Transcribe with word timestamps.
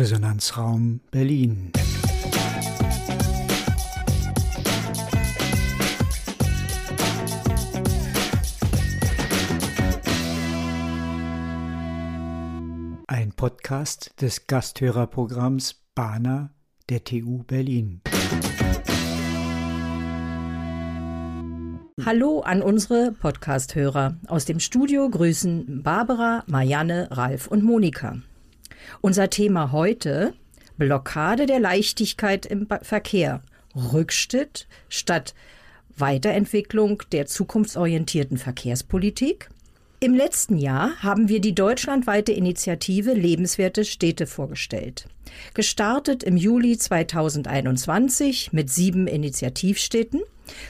Resonanzraum 0.00 1.00
Berlin. 1.10 1.72
Ein 13.08 13.32
Podcast 13.36 14.14
des 14.22 14.46
Gasthörerprogramms 14.46 15.82
Bana 15.94 16.54
der 16.88 17.04
TU 17.04 17.42
Berlin. 17.42 18.00
Hallo 22.06 22.40
an 22.40 22.62
unsere 22.62 23.12
Podcast-Hörer. 23.12 24.16
Aus 24.28 24.46
dem 24.46 24.60
Studio 24.60 25.10
grüßen 25.10 25.82
Barbara, 25.82 26.44
Marianne, 26.46 27.08
Ralf 27.10 27.48
und 27.48 27.62
Monika. 27.62 28.16
Unser 29.00 29.30
Thema 29.30 29.72
heute: 29.72 30.34
Blockade 30.76 31.46
der 31.46 31.60
Leichtigkeit 31.60 32.46
im 32.46 32.66
Verkehr. 32.82 33.42
Rückschritt 33.74 34.66
statt 34.88 35.34
Weiterentwicklung 35.96 37.02
der 37.12 37.26
zukunftsorientierten 37.26 38.38
Verkehrspolitik. 38.38 39.48
Im 40.02 40.14
letzten 40.14 40.56
Jahr 40.56 41.02
haben 41.02 41.28
wir 41.28 41.40
die 41.40 41.54
deutschlandweite 41.54 42.32
Initiative 42.32 43.12
Lebenswerte 43.12 43.84
Städte 43.84 44.26
vorgestellt. 44.26 45.06
Gestartet 45.52 46.22
im 46.22 46.38
Juli 46.38 46.78
2021 46.78 48.54
mit 48.54 48.70
sieben 48.70 49.06
Initiativstädten 49.06 50.22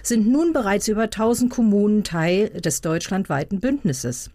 sind 0.03 0.27
nun 0.29 0.53
bereits 0.53 0.89
über 0.89 1.05
1000 1.05 1.51
Kommunen 1.51 2.03
Teil 2.03 2.51
des 2.51 2.81
deutschlandweiten 2.81 3.61
Bündnisses. 3.61 4.31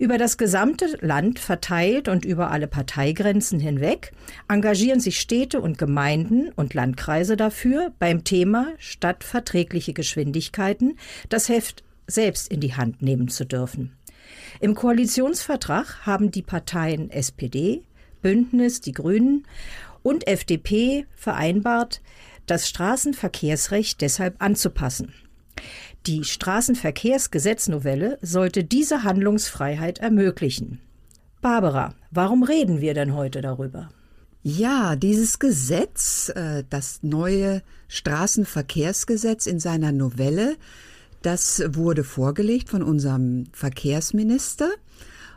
Über 0.00 0.16
das 0.16 0.38
gesamte 0.38 0.96
Land 1.02 1.38
verteilt 1.38 2.08
und 2.08 2.24
über 2.24 2.50
alle 2.50 2.66
Parteigrenzen 2.66 3.60
hinweg 3.60 4.12
engagieren 4.48 4.98
sich 4.98 5.20
Städte 5.20 5.60
und 5.60 5.76
Gemeinden 5.76 6.48
und 6.56 6.72
Landkreise 6.72 7.36
dafür, 7.36 7.92
beim 7.98 8.24
Thema 8.24 8.68
stadtverträgliche 8.78 9.92
Geschwindigkeiten 9.92 10.96
das 11.28 11.50
Heft 11.50 11.84
selbst 12.06 12.50
in 12.50 12.60
die 12.60 12.74
Hand 12.74 13.02
nehmen 13.02 13.28
zu 13.28 13.44
dürfen. 13.44 13.94
Im 14.60 14.74
Koalitionsvertrag 14.74 16.06
haben 16.06 16.30
die 16.30 16.40
Parteien 16.40 17.10
SPD, 17.10 17.82
Bündnis, 18.22 18.80
die 18.80 18.92
Grünen 18.92 19.46
und 20.02 20.26
FDP 20.26 21.04
vereinbart, 21.14 22.00
das 22.46 22.70
Straßenverkehrsrecht 22.70 24.00
deshalb 24.00 24.36
anzupassen. 24.38 25.12
Die 26.06 26.24
Straßenverkehrsgesetznovelle 26.24 28.18
sollte 28.22 28.64
diese 28.64 29.02
Handlungsfreiheit 29.02 29.98
ermöglichen. 29.98 30.80
Barbara, 31.42 31.94
warum 32.10 32.42
reden 32.42 32.80
wir 32.80 32.94
denn 32.94 33.14
heute 33.14 33.42
darüber? 33.42 33.90
Ja, 34.42 34.96
dieses 34.96 35.38
Gesetz, 35.38 36.30
äh, 36.34 36.64
das 36.70 37.00
neue 37.02 37.62
Straßenverkehrsgesetz 37.88 39.46
in 39.46 39.60
seiner 39.60 39.92
Novelle, 39.92 40.56
das 41.20 41.62
wurde 41.68 42.04
vorgelegt 42.04 42.70
von 42.70 42.82
unserem 42.82 43.44
Verkehrsminister 43.52 44.70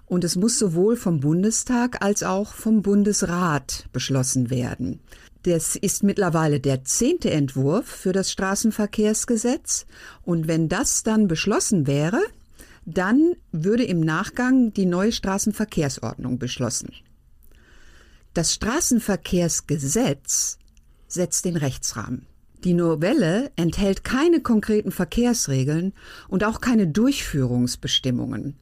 und 0.06 0.24
es 0.24 0.38
muss 0.38 0.58
sowohl 0.58 0.96
vom 0.96 1.20
Bundestag 1.20 2.02
als 2.02 2.24
auch 2.24 2.54
vom 2.54 2.82
Bundesrat 2.82 3.90
beschlossen 3.92 4.50
werden. 4.50 5.02
Das 5.44 5.76
ist 5.76 6.02
mittlerweile 6.04 6.60
der 6.62 6.86
zehnte 6.86 7.30
Entwurf 7.30 7.86
für 7.86 8.14
das 8.14 8.32
Straßenverkehrsgesetz. 8.32 9.86
Und 10.24 10.48
wenn 10.48 10.70
das 10.70 11.04
dann 11.04 11.28
beschlossen 11.28 11.86
wäre, 11.86 12.22
dann 12.86 13.34
würde 13.52 13.84
im 13.84 14.00
Nachgang 14.00 14.72
die 14.74 14.86
neue 14.86 15.12
Straßenverkehrsordnung 15.12 16.40
beschlossen. 16.40 16.94
Das 18.34 18.54
Straßenverkehrsgesetz 18.54 20.58
setzt 21.08 21.46
den 21.46 21.58
Rechtsrahmen. 21.58 22.26
Die 22.64 22.74
Novelle 22.74 23.52
enthält 23.58 24.06
keine 24.06 24.40
konkreten 24.40 24.92
Verkehrsregeln 24.92 25.92
und 26.30 26.46
auch 26.46 26.62
keine 26.62 26.88
Durchführungsbestimmungen. 26.88 28.56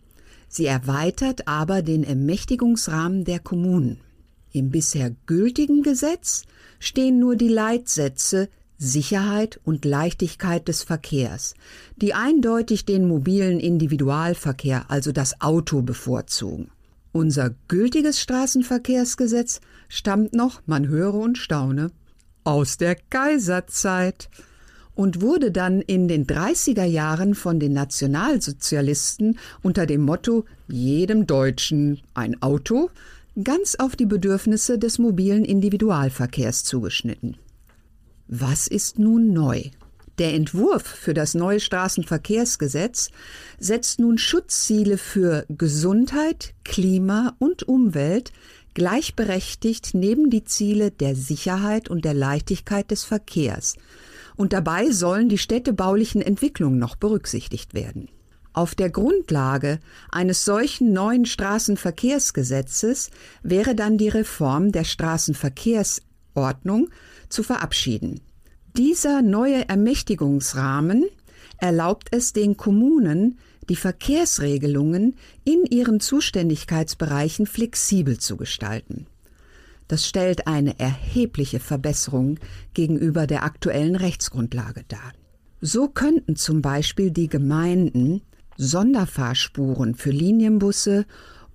Sie 0.47 0.65
erweitert 0.65 1.47
aber 1.47 1.83
den 1.83 2.03
Ermächtigungsrahmen 2.03 3.23
der 3.23 3.39
Kommunen. 3.39 4.01
Im 4.53 4.69
bisher 4.69 5.15
gültigen 5.25 5.81
Gesetz 5.81 6.43
stehen 6.79 7.19
nur 7.19 7.35
die 7.35 7.47
Leitsätze 7.47 8.49
Sicherheit 8.77 9.59
und 9.63 9.85
Leichtigkeit 9.85 10.67
des 10.67 10.81
Verkehrs, 10.81 11.53
die 11.97 12.15
eindeutig 12.15 12.83
den 12.83 13.07
mobilen 13.07 13.59
Individualverkehr, 13.59 14.85
also 14.89 15.11
das 15.11 15.39
Auto, 15.39 15.83
bevorzugen. 15.83 16.71
Unser 17.11 17.53
gültiges 17.67 18.19
Straßenverkehrsgesetz 18.21 19.61
stammt 19.87 20.33
noch, 20.33 20.61
man 20.65 20.87
höre 20.87 21.13
und 21.13 21.37
staune, 21.37 21.91
aus 22.43 22.77
der 22.77 22.95
Kaiserzeit 22.95 24.29
und 24.95 25.21
wurde 25.21 25.51
dann 25.51 25.81
in 25.81 26.07
den 26.07 26.25
30er 26.25 26.85
Jahren 26.85 27.35
von 27.35 27.59
den 27.59 27.73
Nationalsozialisten 27.73 29.37
unter 29.61 29.85
dem 29.85 30.01
Motto 30.01 30.45
jedem 30.67 31.27
Deutschen 31.27 32.01
ein 32.13 32.41
Auto 32.41 32.89
ganz 33.41 33.75
auf 33.75 33.95
die 33.95 34.05
Bedürfnisse 34.05 34.77
des 34.77 34.99
mobilen 34.99 35.45
Individualverkehrs 35.45 36.63
zugeschnitten. 36.63 37.37
Was 38.27 38.67
ist 38.67 38.99
nun 38.99 39.33
neu? 39.33 39.63
Der 40.19 40.33
Entwurf 40.33 40.83
für 40.83 41.13
das 41.13 41.33
neue 41.33 41.59
Straßenverkehrsgesetz 41.59 43.09
setzt 43.57 43.99
nun 43.99 44.17
Schutzziele 44.17 44.97
für 44.97 45.45
Gesundheit, 45.49 46.53
Klima 46.63 47.35
und 47.39 47.63
Umwelt 47.63 48.31
gleichberechtigt 48.73 49.91
neben 49.93 50.29
die 50.29 50.43
Ziele 50.43 50.91
der 50.91 51.15
Sicherheit 51.15 51.89
und 51.89 52.05
der 52.05 52.13
Leichtigkeit 52.13 52.91
des 52.91 53.03
Verkehrs. 53.03 53.75
Und 54.35 54.53
dabei 54.53 54.91
sollen 54.91 55.29
die 55.29 55.37
städtebaulichen 55.37 56.21
Entwicklungen 56.21 56.79
noch 56.79 56.95
berücksichtigt 56.95 57.73
werden. 57.73 58.09
Auf 58.53 58.75
der 58.75 58.89
Grundlage 58.89 59.79
eines 60.11 60.43
solchen 60.43 60.91
neuen 60.91 61.25
Straßenverkehrsgesetzes 61.25 63.09
wäre 63.43 63.75
dann 63.75 63.97
die 63.97 64.09
Reform 64.09 64.73
der 64.73 64.83
Straßenverkehrsordnung 64.83 66.89
zu 67.29 67.43
verabschieden. 67.43 68.19
Dieser 68.75 69.21
neue 69.21 69.69
Ermächtigungsrahmen 69.69 71.05
erlaubt 71.57 72.09
es 72.11 72.33
den 72.33 72.57
Kommunen, 72.57 73.39
die 73.69 73.77
Verkehrsregelungen 73.77 75.15
in 75.45 75.65
ihren 75.65 76.01
Zuständigkeitsbereichen 76.01 77.45
flexibel 77.45 78.17
zu 78.17 78.35
gestalten. 78.35 79.07
Das 79.87 80.07
stellt 80.07 80.47
eine 80.47 80.79
erhebliche 80.79 81.59
Verbesserung 81.59 82.39
gegenüber 82.73 83.27
der 83.27 83.43
aktuellen 83.43 83.95
Rechtsgrundlage 83.95 84.83
dar. 84.87 85.13
So 85.61 85.87
könnten 85.87 86.35
zum 86.35 86.61
Beispiel 86.61 87.11
die 87.11 87.27
Gemeinden 87.27 88.21
Sonderfahrspuren 88.61 89.95
für 89.95 90.11
Linienbusse 90.11 91.05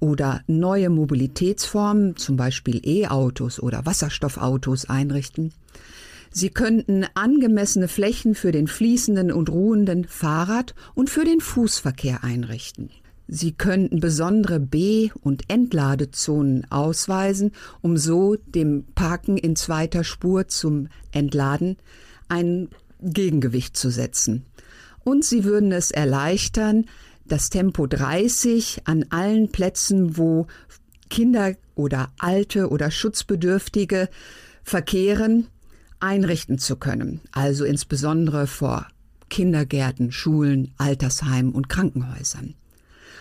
oder 0.01 0.43
neue 0.47 0.91
Mobilitätsformen, 0.91 2.17
zum 2.17 2.37
Beispiel 2.37 2.81
E-Autos 2.85 3.61
oder 3.61 3.87
Wasserstoffautos 3.87 4.91
einrichten. 4.91 5.53
Sie 6.31 6.51
könnten 6.51 7.07
angemessene 7.15 7.89
Flächen 7.89 8.35
für 8.35 8.53
den 8.53 8.67
fließenden 8.67 9.33
und 9.33 9.49
ruhenden 9.49 10.05
Fahrrad- 10.05 10.75
und 10.95 11.09
für 11.09 11.25
den 11.25 11.41
Fußverkehr 11.41 12.25
einrichten. 12.25 12.91
Sie 13.29 13.53
könnten 13.53 14.01
besondere 14.01 14.61
B- 14.61 15.11
und 15.23 15.49
Entladezonen 15.49 16.71
ausweisen, 16.71 17.53
um 17.81 17.97
so 17.97 18.37
dem 18.37 18.85
Parken 18.95 19.37
in 19.37 19.57
zweiter 19.57 20.05
Spur 20.05 20.49
zum 20.49 20.89
Entladen 21.11 21.77
ein 22.29 22.69
Gegengewicht 23.01 23.77
zu 23.77 23.91
setzen 23.91 24.45
und 25.07 25.25
sie 25.25 25.45
würden 25.45 25.71
es 25.71 25.93
erleichtern, 25.93 26.87
das 27.25 27.49
Tempo 27.49 27.87
30 27.87 28.83
an 28.87 29.07
allen 29.11 29.53
Plätzen, 29.53 30.19
wo 30.19 30.49
Kinder 31.09 31.55
oder 31.77 32.11
Alte 32.19 32.71
oder 32.71 32.91
Schutzbedürftige 32.91 34.09
verkehren, 34.65 35.47
einrichten 36.01 36.59
zu 36.59 36.75
können. 36.75 37.21
Also 37.31 37.65
insbesondere 37.65 38.49
vor 38.49 38.89
Kindergärten, 39.31 40.11
Schulen, 40.11 40.73
Altersheimen 40.77 41.53
und 41.53 41.69
Krankenhäusern. 41.69 42.55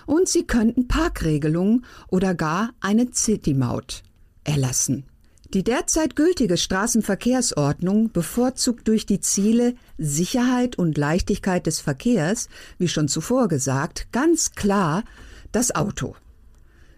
Und 0.08 0.28
sie 0.28 0.48
könnten 0.48 0.88
Parkregelungen 0.88 1.86
oder 2.08 2.34
gar 2.34 2.72
eine 2.80 3.14
City-Maut 3.14 4.02
erlassen. 4.44 5.06
Die 5.54 5.64
derzeit 5.64 6.16
gültige 6.16 6.58
Straßenverkehrsordnung 6.58 8.12
bevorzugt 8.12 8.88
durch 8.88 9.06
die 9.06 9.20
Ziele 9.20 9.76
Sicherheit 9.98 10.78
und 10.78 10.98
Leichtigkeit 10.98 11.68
des 11.68 11.80
Verkehrs, 11.80 12.50
wie 12.78 12.88
schon 12.88 13.08
zuvor 13.08 13.48
gesagt, 13.48 14.08
ganz 14.12 14.52
klar 14.52 15.04
das 15.52 15.74
Auto. 15.74 16.16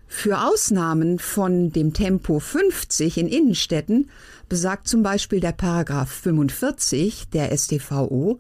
Für 0.08 0.46
Ausnahmen 0.48 1.20
von 1.20 1.72
dem 1.72 1.94
Tempo 1.94 2.40
50 2.40 3.18
in 3.18 3.28
Innenstädten 3.28 4.10
besagt 4.48 4.88
zum 4.88 5.04
Beispiel 5.04 5.42
der 5.42 5.52
Paragraph 5.52 6.10
45 6.10 7.30
der 7.30 7.56
StVO, 7.56 8.40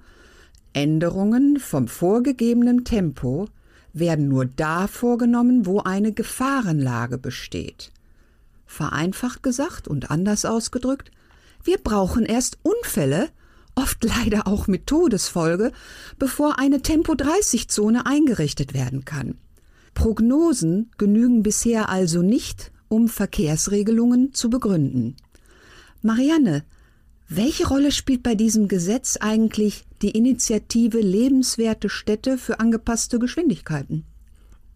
Änderungen 0.71 1.60
vom 1.60 1.88
vorgegebenen 1.88 2.86
Tempo 2.86 3.48
werden 3.94 4.27
nur 4.27 4.45
da 4.45 4.88
vorgenommen, 4.88 5.65
wo 5.65 5.80
eine 5.80 6.13
Gefahrenlage 6.13 7.18
besteht. 7.18 7.92
Vereinfacht 8.68 9.42
gesagt 9.42 9.88
und 9.88 10.12
anders 10.12 10.46
ausgedrückt, 10.46 11.12
wir 11.64 11.80
brauchen 11.80 12.25
erst 12.25 12.60
Unfälle, 12.62 13.30
oft 13.75 14.04
leider 14.04 14.48
auch 14.48 14.68
mit 14.68 14.88
Todesfolge, 14.88 15.72
bevor 16.19 16.60
eine 16.60 16.81
Tempo-30-Zone 16.81 18.06
eingerichtet 18.06 18.74
werden 18.74 19.06
kann. 19.06 19.36
Prognosen 19.94 20.92
genügen 20.98 21.42
bisher 21.42 21.90
also 21.90 22.22
nicht, 22.22 22.72
um 22.88 23.08
Verkehrsregelungen 23.08 24.34
zu 24.34 24.50
begründen. 24.50 25.16
Marianne, 26.02 26.63
welche 27.28 27.68
Rolle 27.68 27.92
spielt 27.92 28.24
bei 28.24 28.36
diesem 28.36 28.68
Gesetz 28.68 29.18
eigentlich 29.18 29.86
die 30.02 30.12
Initiative 30.12 31.00
Lebenswerte 31.00 31.90
Städte 31.90 32.38
für 32.38 32.60
angepasste 32.60 33.20
Geschwindigkeiten? 33.20 34.06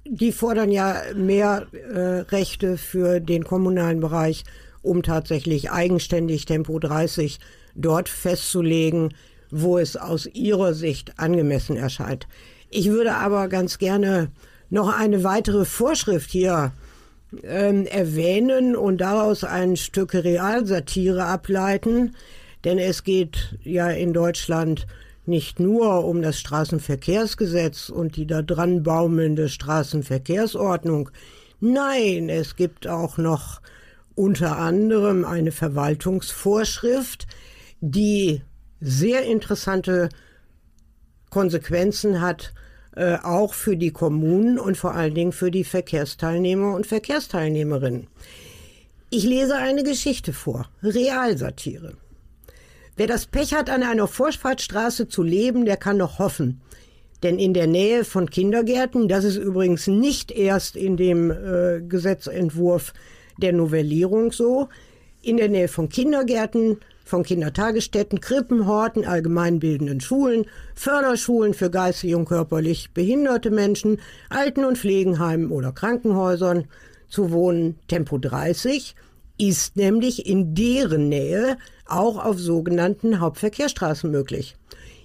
Die 0.05 0.31
fordern 0.31 0.71
ja 0.71 1.01
mehr 1.15 1.67
äh, 1.73 2.21
Rechte 2.31 2.77
für 2.77 3.19
den 3.19 3.43
kommunalen 3.43 3.99
Bereich, 3.99 4.43
um 4.81 5.03
tatsächlich 5.03 5.71
eigenständig 5.71 6.45
Tempo 6.45 6.79
30 6.79 7.39
dort 7.75 8.09
festzulegen, 8.09 9.13
wo 9.51 9.77
es 9.77 9.95
aus 9.97 10.25
ihrer 10.25 10.73
Sicht 10.73 11.19
angemessen 11.19 11.77
erscheint. 11.77 12.27
Ich 12.69 12.89
würde 12.89 13.15
aber 13.15 13.47
ganz 13.47 13.77
gerne 13.77 14.31
noch 14.69 14.97
eine 14.97 15.23
weitere 15.23 15.65
Vorschrift 15.65 16.31
hier 16.31 16.71
ähm, 17.43 17.85
erwähnen 17.85 18.75
und 18.75 18.99
daraus 18.99 19.43
ein 19.43 19.75
Stück 19.77 20.13
Realsatire 20.13 21.25
ableiten, 21.25 22.15
denn 22.63 22.79
es 22.79 23.03
geht 23.03 23.57
ja 23.63 23.89
in 23.89 24.13
Deutschland 24.13 24.87
nicht 25.25 25.59
nur 25.59 26.05
um 26.05 26.21
das 26.21 26.39
Straßenverkehrsgesetz 26.39 27.89
und 27.89 28.15
die 28.15 28.25
da 28.25 28.41
dran 28.41 28.83
baumelnde 28.83 29.49
Straßenverkehrsordnung. 29.49 31.09
Nein, 31.59 32.29
es 32.29 32.55
gibt 32.55 32.87
auch 32.87 33.17
noch 33.17 33.61
unter 34.15 34.57
anderem 34.57 35.25
eine 35.25 35.51
Verwaltungsvorschrift, 35.51 37.27
die 37.81 38.41
sehr 38.79 39.23
interessante 39.23 40.09
Konsequenzen 41.29 42.21
hat, 42.21 42.53
äh, 42.95 43.17
auch 43.23 43.53
für 43.53 43.77
die 43.77 43.91
Kommunen 43.91 44.59
und 44.59 44.75
vor 44.75 44.93
allen 44.95 45.15
Dingen 45.15 45.31
für 45.31 45.49
die 45.49 45.63
Verkehrsteilnehmer 45.63 46.73
und 46.75 46.87
Verkehrsteilnehmerinnen. 46.87 48.07
Ich 49.11 49.23
lese 49.23 49.55
eine 49.55 49.83
Geschichte 49.83 50.33
vor, 50.33 50.67
Realsatire. 50.83 51.93
Wer 53.01 53.07
das 53.07 53.25
Pech 53.25 53.55
hat, 53.55 53.71
an 53.71 53.81
einer 53.81 54.05
Vorfahrtsstraße 54.05 55.07
zu 55.07 55.23
leben, 55.23 55.65
der 55.65 55.75
kann 55.75 55.97
noch 55.97 56.19
hoffen. 56.19 56.61
Denn 57.23 57.39
in 57.39 57.55
der 57.55 57.65
Nähe 57.65 58.05
von 58.05 58.29
Kindergärten, 58.29 59.07
das 59.07 59.23
ist 59.23 59.37
übrigens 59.37 59.87
nicht 59.87 60.29
erst 60.29 60.75
in 60.75 60.97
dem 60.97 61.31
äh, 61.31 61.81
Gesetzentwurf 61.81 62.93
der 63.41 63.53
Novellierung 63.53 64.31
so, 64.31 64.69
in 65.23 65.37
der 65.37 65.49
Nähe 65.49 65.67
von 65.67 65.89
Kindergärten, 65.89 66.77
von 67.03 67.23
Kindertagesstätten, 67.23 68.21
Krippen, 68.21 68.67
Horten, 68.67 69.03
allgemeinbildenden 69.03 69.99
Schulen, 69.99 70.45
Förderschulen 70.75 71.55
für 71.55 71.71
geistig 71.71 72.13
und 72.13 72.25
körperlich 72.25 72.91
behinderte 72.91 73.49
Menschen, 73.49 73.99
Alten- 74.29 74.63
und 74.63 74.77
Pflegenheimen 74.77 75.49
oder 75.49 75.71
Krankenhäusern 75.71 76.65
zu 77.09 77.31
wohnen. 77.31 77.79
Tempo 77.87 78.19
30 78.19 78.93
ist 79.41 79.75
nämlich 79.75 80.27
in 80.27 80.53
deren 80.53 81.09
Nähe 81.09 81.57
auch 81.87 82.23
auf 82.23 82.37
sogenannten 82.37 83.19
Hauptverkehrsstraßen 83.19 84.09
möglich. 84.09 84.55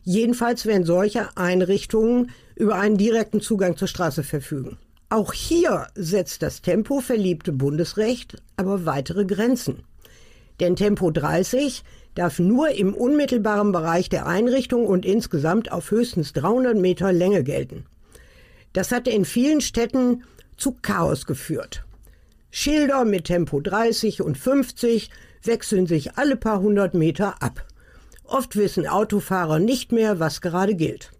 Jedenfalls, 0.03 0.67
wenn 0.67 0.85
solche 0.85 1.35
Einrichtungen 1.37 2.31
über 2.55 2.77
einen 2.77 2.99
direkten 2.99 3.41
Zugang 3.41 3.77
zur 3.77 3.88
Straße 3.88 4.23
verfügen. 4.23 4.77
Auch 5.09 5.33
hier 5.33 5.87
setzt 5.94 6.43
das 6.43 6.61
Tempo 6.61 7.00
verliebte 7.00 7.53
Bundesrecht 7.53 8.37
aber 8.56 8.85
weitere 8.85 9.25
Grenzen. 9.25 9.85
Denn 10.61 10.77
Tempo 10.77 11.11
30 11.11 11.82
darf 12.15 12.39
nur 12.39 12.71
im 12.71 12.94
unmittelbaren 12.94 13.73
Bereich 13.73 14.11
der 14.11 14.27
Einrichtung 14.27 14.87
und 14.87 15.06
insgesamt 15.06 15.73
auf 15.73 15.91
höchstens 15.91 16.35
300 16.35 16.77
Meter 16.77 17.12
Länge 17.12 17.43
gelten. 17.43 17.87
Das 18.75 18.93
hatte 18.93 19.11
in 19.11 19.25
vielen 19.25 19.62
Städten 19.62 20.25
zu 20.56 20.77
Chaos 20.82 21.25
geführt. 21.25 21.86
Schilder 22.50 23.04
mit 23.04 23.25
Tempo 23.25 23.60
30 23.60 24.22
und 24.22 24.38
50 24.38 25.10
wechseln 25.43 25.87
sich 25.87 26.16
alle 26.16 26.37
paar 26.37 26.60
hundert 26.60 26.94
Meter 26.94 27.43
ab. 27.43 27.64
Oft 28.25 28.56
wissen 28.56 28.87
Autofahrer 28.87 29.58
nicht 29.58 29.93
mehr, 29.93 30.19
was 30.19 30.40
gerade 30.40 30.75
gilt. 30.75 31.12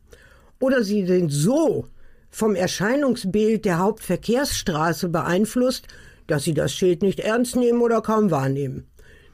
Oder 0.59 0.83
sie 0.83 1.07
sind 1.07 1.31
so 1.31 1.87
vom 2.31 2.55
Erscheinungsbild 2.55 3.65
der 3.65 3.79
Hauptverkehrsstraße 3.79 5.09
beeinflusst, 5.09 5.87
dass 6.27 6.45
sie 6.45 6.55
das 6.55 6.73
Schild 6.73 7.03
nicht 7.03 7.21
ernst 7.21 7.57
nehmen 7.57 7.81
oder 7.81 8.03
kaum 8.03 8.31
wahrnehmen. 8.31 8.87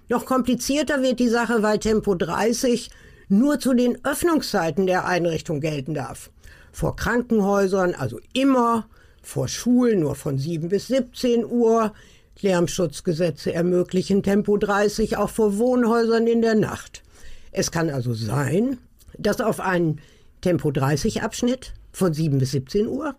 Noch 0.08 0.26
komplizierter 0.26 1.02
wird 1.02 1.20
die 1.20 1.28
Sache, 1.28 1.62
weil 1.62 1.78
Tempo 1.78 2.14
30 2.14 2.90
nur 3.28 3.58
zu 3.58 3.72
den 3.72 4.04
Öffnungszeiten 4.04 4.86
der 4.86 5.06
Einrichtung 5.06 5.60
gelten 5.60 5.94
darf. 5.94 6.30
Vor 6.70 6.96
Krankenhäusern 6.96 7.94
also 7.94 8.20
immer, 8.34 8.86
vor 9.22 9.48
Schulen 9.48 10.00
nur 10.00 10.14
von 10.14 10.38
7 10.38 10.69
bis 10.69 10.88
17 10.88 11.44
Uhr, 11.44 11.92
Lärmschutzgesetze 12.40 13.52
ermöglichen 13.52 14.22
Tempo 14.22 14.56
30 14.56 15.16
auch 15.16 15.30
vor 15.30 15.58
Wohnhäusern 15.58 16.26
in 16.26 16.42
der 16.42 16.54
Nacht. 16.54 17.02
Es 17.52 17.70
kann 17.70 17.90
also 17.90 18.14
sein, 18.14 18.78
dass 19.19 19.40
auf 19.40 19.60
einen 19.60 20.00
Tempo 20.40 20.70
30 20.70 21.22
Abschnitt 21.22 21.72
von 21.92 22.12
7 22.12 22.38
bis 22.38 22.52
17 22.52 22.88
Uhr 22.88 23.14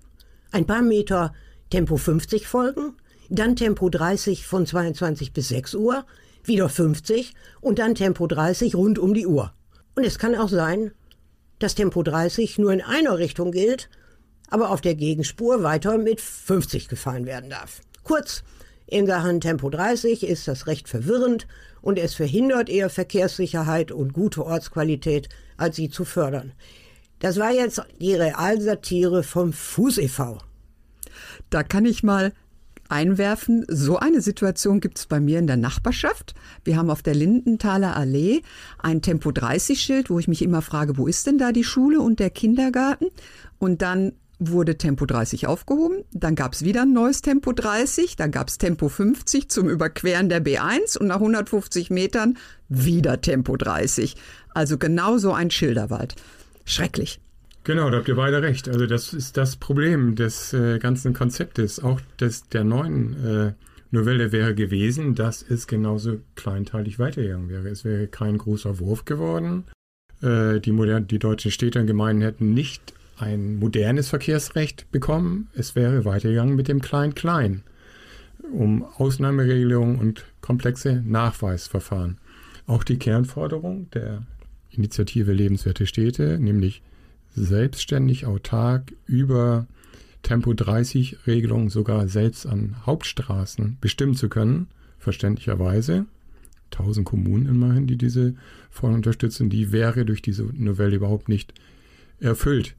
ein 0.51 0.65
paar 0.65 0.81
Meter 0.81 1.33
Tempo 1.69 1.97
50 1.97 2.47
folgen, 2.47 2.95
dann 3.29 3.55
Tempo 3.55 3.89
30 3.89 4.45
von 4.45 4.65
22 4.65 5.33
bis 5.33 5.49
6 5.49 5.75
Uhr, 5.75 6.05
wieder 6.43 6.69
50 6.69 7.33
und 7.61 7.79
dann 7.79 7.95
Tempo 7.95 8.27
30 8.27 8.75
rund 8.75 8.99
um 8.99 9.13
die 9.13 9.25
Uhr. 9.25 9.53
Und 9.95 10.03
es 10.03 10.19
kann 10.19 10.35
auch 10.35 10.49
sein, 10.49 10.91
dass 11.59 11.75
Tempo 11.75 12.03
30 12.03 12.57
nur 12.59 12.73
in 12.73 12.81
einer 12.81 13.17
Richtung 13.17 13.51
gilt, 13.51 13.89
aber 14.53 14.69
auf 14.69 14.81
der 14.81 14.93
Gegenspur 14.93 15.63
weiter 15.63 15.97
mit 15.97 16.21
50 16.21 16.87
gefahren 16.87 17.25
werden 17.25 17.49
darf. 17.49 17.81
Kurz, 18.03 18.43
in 18.85 19.07
Sachen 19.07 19.41
Tempo 19.41 19.71
30 19.71 20.21
ist 20.21 20.47
das 20.47 20.67
recht 20.67 20.87
verwirrend 20.87 21.47
und 21.81 21.97
es 21.97 22.13
verhindert 22.13 22.69
eher 22.69 22.91
Verkehrssicherheit 22.91 23.91
und 23.91 24.13
gute 24.13 24.45
Ortsqualität, 24.45 25.27
als 25.57 25.77
sie 25.77 25.89
zu 25.89 26.05
fördern. 26.05 26.51
Das 27.17 27.39
war 27.39 27.51
jetzt 27.51 27.81
die 27.99 28.13
Realsatire 28.13 29.23
vom 29.23 29.53
Fuß 29.53 29.97
e.V. 29.97 30.37
Da 31.49 31.63
kann 31.63 31.85
ich 31.85 32.03
mal 32.03 32.31
einwerfen, 32.89 33.65
so 33.69 33.97
eine 33.97 34.21
Situation 34.21 34.81
gibt 34.81 34.99
es 34.99 35.07
bei 35.07 35.19
mir 35.19 35.39
in 35.39 35.47
der 35.47 35.57
Nachbarschaft. 35.57 36.35
Wir 36.63 36.77
haben 36.77 36.91
auf 36.91 37.01
der 37.01 37.15
Lindenthaler 37.15 37.97
Allee 37.97 38.43
ein 38.77 39.01
Tempo 39.01 39.31
30 39.31 39.81
Schild, 39.81 40.11
wo 40.11 40.19
ich 40.19 40.27
mich 40.27 40.43
immer 40.43 40.61
frage, 40.61 40.95
wo 40.97 41.07
ist 41.07 41.25
denn 41.25 41.39
da 41.39 41.51
die 41.51 41.63
Schule 41.63 42.01
und 42.01 42.19
der 42.19 42.29
Kindergarten? 42.29 43.07
Und 43.57 43.81
dann 43.81 44.13
wurde 44.39 44.77
Tempo 44.77 45.05
30 45.05 45.47
aufgehoben, 45.47 46.03
dann 46.11 46.35
gab 46.35 46.53
es 46.53 46.63
wieder 46.63 46.83
ein 46.83 46.93
neues 46.93 47.21
Tempo 47.21 47.53
30, 47.53 48.15
dann 48.15 48.31
gab 48.31 48.49
es 48.49 48.57
Tempo 48.57 48.89
50 48.89 49.49
zum 49.49 49.69
Überqueren 49.69 50.29
der 50.29 50.43
B1 50.43 50.97
und 50.97 51.07
nach 51.07 51.17
150 51.17 51.89
Metern 51.89 52.37
wieder 52.69 53.21
Tempo 53.21 53.55
30. 53.55 54.15
Also 54.53 54.77
genau 54.77 55.17
so 55.17 55.33
ein 55.33 55.51
Schilderwald. 55.51 56.15
Schrecklich. 56.65 57.19
Genau, 57.63 57.89
da 57.89 57.97
habt 57.97 58.09
ihr 58.09 58.15
beide 58.15 58.41
recht. 58.41 58.67
Also 58.67 58.85
das 58.87 59.13
ist 59.13 59.37
das 59.37 59.55
Problem 59.55 60.15
des 60.15 60.53
äh, 60.53 60.79
ganzen 60.79 61.13
Konzeptes, 61.13 61.81
auch 61.81 62.01
des, 62.19 62.49
der 62.49 62.65
neuen 62.65 63.25
äh, 63.25 63.53
Novelle 63.91 64.31
wäre 64.31 64.55
gewesen, 64.55 65.15
dass 65.15 65.45
es 65.47 65.67
genauso 65.67 66.19
kleinteilig 66.35 66.99
weitergegangen 66.99 67.49
wäre. 67.49 67.69
Es 67.69 67.85
wäre 67.85 68.07
kein 68.07 68.37
großer 68.37 68.79
Wurf 68.79 69.05
geworden. 69.05 69.65
Äh, 70.21 70.59
die, 70.59 70.71
modern, 70.71 71.07
die 71.07 71.19
deutschen 71.19 71.51
Städte 71.51 71.79
und 71.79 71.87
Gemeinden 71.87 72.23
hätten 72.23 72.53
nicht 72.53 72.93
ein 73.23 73.55
modernes 73.55 74.09
Verkehrsrecht 74.09 74.91
bekommen. 74.91 75.47
Es 75.55 75.75
wäre 75.75 76.05
weitergegangen 76.05 76.55
mit 76.55 76.67
dem 76.67 76.81
Klein-Klein, 76.81 77.63
um 78.51 78.83
Ausnahmeregelungen 78.83 79.97
und 79.97 80.25
komplexe 80.41 81.01
Nachweisverfahren. 81.05 82.17
Auch 82.67 82.83
die 82.83 82.97
Kernforderung 82.97 83.89
der 83.91 84.23
Initiative 84.71 85.31
Lebenswerte 85.31 85.85
Städte, 85.85 86.37
nämlich 86.39 86.81
selbstständig, 87.35 88.25
autark 88.25 88.93
über 89.05 89.67
Tempo 90.21 90.53
30 90.53 91.25
Regelungen 91.27 91.69
sogar 91.69 92.07
selbst 92.07 92.45
an 92.45 92.75
Hauptstraßen 92.85 93.77
bestimmen 93.81 94.15
zu 94.15 94.29
können, 94.29 94.67
verständlicherweise. 94.99 96.05
1000 96.71 97.05
Kommunen 97.05 97.45
immerhin, 97.45 97.87
die 97.87 97.97
diese 97.97 98.33
Forderung 98.71 98.97
unterstützen, 98.97 99.49
die 99.49 99.71
wäre 99.71 100.05
durch 100.05 100.21
diese 100.21 100.43
Novelle 100.43 100.95
überhaupt 100.95 101.29
nicht 101.29 101.53
erfüllt 102.19 102.75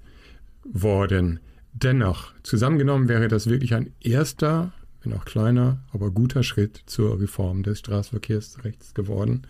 worden. 0.64 1.40
Dennoch, 1.72 2.32
zusammengenommen 2.42 3.08
wäre 3.08 3.28
das 3.28 3.48
wirklich 3.48 3.74
ein 3.74 3.92
erster, 4.00 4.72
wenn 5.02 5.12
auch 5.12 5.24
kleiner, 5.24 5.84
aber 5.92 6.10
guter 6.10 6.42
Schritt 6.42 6.82
zur 6.86 7.20
Reform 7.20 7.62
des 7.62 7.80
Straßenverkehrsrechts 7.80 8.94
geworden. 8.94 9.42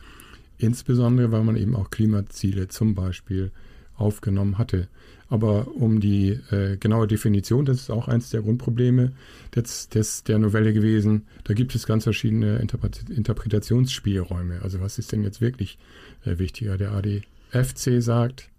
Insbesondere, 0.56 1.32
weil 1.32 1.44
man 1.44 1.56
eben 1.56 1.76
auch 1.76 1.90
Klimaziele 1.90 2.68
zum 2.68 2.94
Beispiel 2.94 3.52
aufgenommen 3.96 4.58
hatte. 4.58 4.88
Aber 5.28 5.68
um 5.74 6.00
die 6.00 6.38
äh, 6.50 6.76
genaue 6.76 7.06
Definition, 7.06 7.64
das 7.64 7.78
ist 7.78 7.90
auch 7.90 8.08
eines 8.08 8.30
der 8.30 8.42
Grundprobleme 8.42 9.12
des, 9.54 9.88
des, 9.88 10.24
der 10.24 10.38
Novelle 10.38 10.72
gewesen, 10.72 11.26
da 11.44 11.54
gibt 11.54 11.74
es 11.74 11.86
ganz 11.86 12.04
verschiedene 12.04 12.58
Interpret 12.58 13.08
Interpretationsspielräume. 13.08 14.62
Also 14.62 14.80
was 14.80 14.98
ist 14.98 15.12
denn 15.12 15.22
jetzt 15.22 15.40
wirklich 15.40 15.78
äh, 16.24 16.38
wichtiger? 16.38 16.76
Der 16.76 16.92
ADFC 16.92 18.02
sagt, 18.02 18.50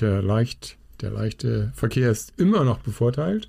der, 0.00 0.22
leicht, 0.22 0.76
der 1.00 1.10
leichte 1.10 1.72
Verkehr 1.74 2.10
ist 2.10 2.32
immer 2.36 2.64
noch 2.64 2.78
bevorteilt. 2.78 3.48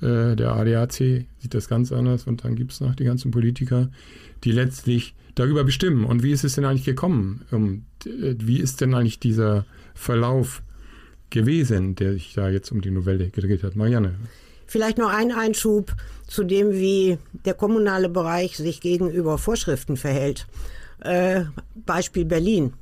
Äh, 0.00 0.36
der 0.36 0.52
ADAC 0.52 0.92
sieht 0.92 1.54
das 1.54 1.68
ganz 1.68 1.92
anders 1.92 2.26
und 2.26 2.44
dann 2.44 2.56
gibt 2.56 2.72
es 2.72 2.80
noch 2.80 2.94
die 2.94 3.04
ganzen 3.04 3.30
Politiker, 3.30 3.90
die 4.44 4.52
letztlich 4.52 5.14
darüber 5.34 5.64
bestimmen. 5.64 6.04
Und 6.04 6.22
wie 6.22 6.32
ist 6.32 6.44
es 6.44 6.54
denn 6.54 6.64
eigentlich 6.64 6.84
gekommen? 6.84 7.42
Um, 7.50 7.84
äh, 8.04 8.34
wie 8.38 8.58
ist 8.58 8.80
denn 8.80 8.94
eigentlich 8.94 9.18
dieser 9.18 9.66
Verlauf 9.94 10.62
gewesen, 11.30 11.94
der 11.94 12.14
sich 12.14 12.32
da 12.34 12.48
jetzt 12.48 12.72
um 12.72 12.80
die 12.80 12.90
Novelle 12.90 13.28
gedreht 13.28 13.62
hat? 13.62 13.76
Marianne. 13.76 14.14
Vielleicht 14.66 14.98
noch 14.98 15.10
ein 15.10 15.32
Einschub 15.32 15.94
zu 16.28 16.44
dem, 16.44 16.72
wie 16.72 17.18
der 17.44 17.54
kommunale 17.54 18.08
Bereich 18.08 18.56
sich 18.56 18.80
gegenüber 18.80 19.36
Vorschriften 19.36 19.96
verhält. 19.96 20.46
Äh, 21.00 21.44
Beispiel 21.74 22.24
Berlin. 22.24 22.74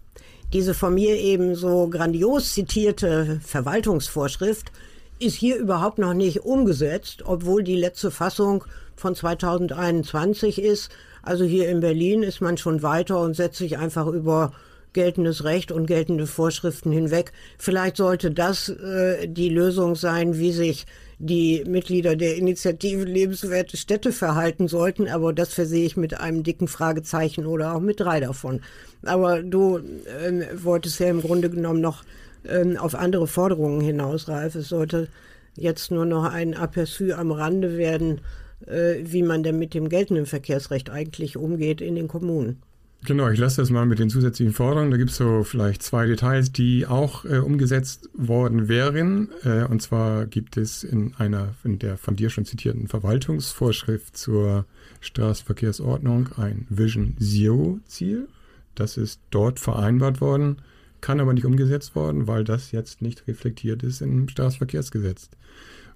Diese 0.54 0.72
von 0.72 0.94
mir 0.94 1.16
eben 1.16 1.54
so 1.54 1.88
grandios 1.88 2.54
zitierte 2.54 3.38
Verwaltungsvorschrift 3.44 4.72
ist 5.18 5.34
hier 5.34 5.56
überhaupt 5.56 5.98
noch 5.98 6.14
nicht 6.14 6.40
umgesetzt, 6.40 7.22
obwohl 7.26 7.62
die 7.62 7.76
letzte 7.76 8.10
Fassung 8.10 8.64
von 8.96 9.14
2021 9.14 10.62
ist. 10.62 10.90
Also 11.22 11.44
hier 11.44 11.68
in 11.68 11.80
Berlin 11.80 12.22
ist 12.22 12.40
man 12.40 12.56
schon 12.56 12.82
weiter 12.82 13.20
und 13.20 13.34
setzt 13.34 13.58
sich 13.58 13.76
einfach 13.76 14.06
über 14.06 14.52
geltendes 14.94 15.44
Recht 15.44 15.70
und 15.70 15.86
geltende 15.86 16.26
Vorschriften 16.26 16.92
hinweg. 16.92 17.32
Vielleicht 17.58 17.98
sollte 17.98 18.30
das 18.30 18.70
äh, 18.70 19.28
die 19.28 19.50
Lösung 19.50 19.96
sein, 19.96 20.38
wie 20.38 20.52
sich 20.52 20.86
die 21.18 21.64
Mitglieder 21.66 22.14
der 22.14 22.36
Initiative 22.36 23.04
Lebenswerte 23.04 23.76
Städte 23.76 24.12
verhalten 24.12 24.68
sollten, 24.68 25.08
aber 25.08 25.32
das 25.32 25.52
versehe 25.52 25.84
ich 25.84 25.96
mit 25.96 26.18
einem 26.18 26.44
dicken 26.44 26.68
Fragezeichen 26.68 27.46
oder 27.46 27.74
auch 27.74 27.80
mit 27.80 28.00
drei 28.00 28.20
davon. 28.20 28.60
Aber 29.02 29.42
du 29.42 29.78
äh, 29.78 30.46
wolltest 30.54 31.00
ja 31.00 31.08
im 31.08 31.20
Grunde 31.20 31.50
genommen 31.50 31.80
noch 31.80 32.04
äh, 32.44 32.76
auf 32.76 32.94
andere 32.94 33.26
Forderungen 33.26 33.80
hinaus, 33.80 34.28
Ralf. 34.28 34.54
Es 34.54 34.68
sollte 34.68 35.08
jetzt 35.56 35.90
nur 35.90 36.06
noch 36.06 36.24
ein 36.24 36.54
Aperçu 36.54 37.12
am 37.12 37.32
Rande 37.32 37.76
werden, 37.76 38.20
äh, 38.66 38.96
wie 39.02 39.22
man 39.22 39.42
denn 39.42 39.58
mit 39.58 39.74
dem 39.74 39.88
geltenden 39.88 40.26
Verkehrsrecht 40.26 40.90
eigentlich 40.90 41.36
umgeht 41.36 41.80
in 41.80 41.96
den 41.96 42.06
Kommunen. 42.06 42.62
Genau, 43.04 43.28
ich 43.28 43.38
lasse 43.38 43.62
das 43.62 43.70
mal 43.70 43.86
mit 43.86 44.00
den 44.00 44.10
zusätzlichen 44.10 44.52
Forderungen. 44.52 44.90
Da 44.90 44.96
gibt 44.96 45.10
es 45.10 45.16
so 45.16 45.44
vielleicht 45.44 45.82
zwei 45.82 46.06
Details, 46.06 46.50
die 46.50 46.86
auch 46.86 47.24
äh, 47.24 47.38
umgesetzt 47.38 48.10
worden 48.12 48.68
wären. 48.68 49.28
Äh, 49.44 49.64
und 49.64 49.80
zwar 49.80 50.26
gibt 50.26 50.56
es 50.56 50.82
in 50.82 51.14
einer 51.16 51.54
in 51.62 51.78
der 51.78 51.96
von 51.96 52.16
dir 52.16 52.28
schon 52.28 52.44
zitierten 52.44 52.88
Verwaltungsvorschrift 52.88 54.16
zur 54.16 54.66
Straßenverkehrsordnung 55.00 56.30
ein 56.36 56.66
Vision 56.70 57.16
Zero 57.20 57.78
Ziel. 57.86 58.28
Das 58.74 58.96
ist 58.96 59.20
dort 59.30 59.60
vereinbart 59.60 60.20
worden, 60.20 60.58
kann 61.00 61.20
aber 61.20 61.32
nicht 61.32 61.46
umgesetzt 61.46 61.94
worden, 61.94 62.26
weil 62.26 62.42
das 62.42 62.72
jetzt 62.72 63.00
nicht 63.00 63.26
reflektiert 63.28 63.84
ist 63.84 64.02
im 64.02 64.28
Straßenverkehrsgesetz. 64.28 65.30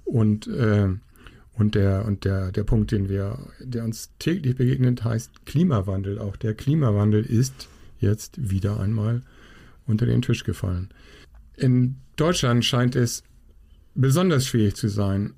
Und 0.04 0.47
äh, 0.47 0.88
und 1.54 1.75
der, 1.75 2.06
und 2.06 2.25
der, 2.25 2.50
der 2.50 2.64
Punkt, 2.64 2.92
den 2.92 3.09
wir, 3.09 3.38
der 3.61 3.85
uns 3.85 4.11
täglich 4.18 4.56
begegnet, 4.56 5.04
heißt 5.04 5.44
Klimawandel. 5.47 6.18
Auch 6.18 6.37
der 6.37 6.54
Klimawandel 6.54 7.25
ist 7.25 7.68
jetzt 8.00 8.50
wieder 8.50 8.80
einmal 8.80 9.23
unter 9.87 10.06
den 10.06 10.23
Tisch 10.23 10.44
gefallen. 10.44 10.88
In 11.56 11.97
Deutschland 12.16 12.64
scheint 12.64 12.97
es 12.97 13.23
besonders 13.94 14.47
schwierig 14.47 14.75
zu 14.75 14.88
sein, 14.88 15.35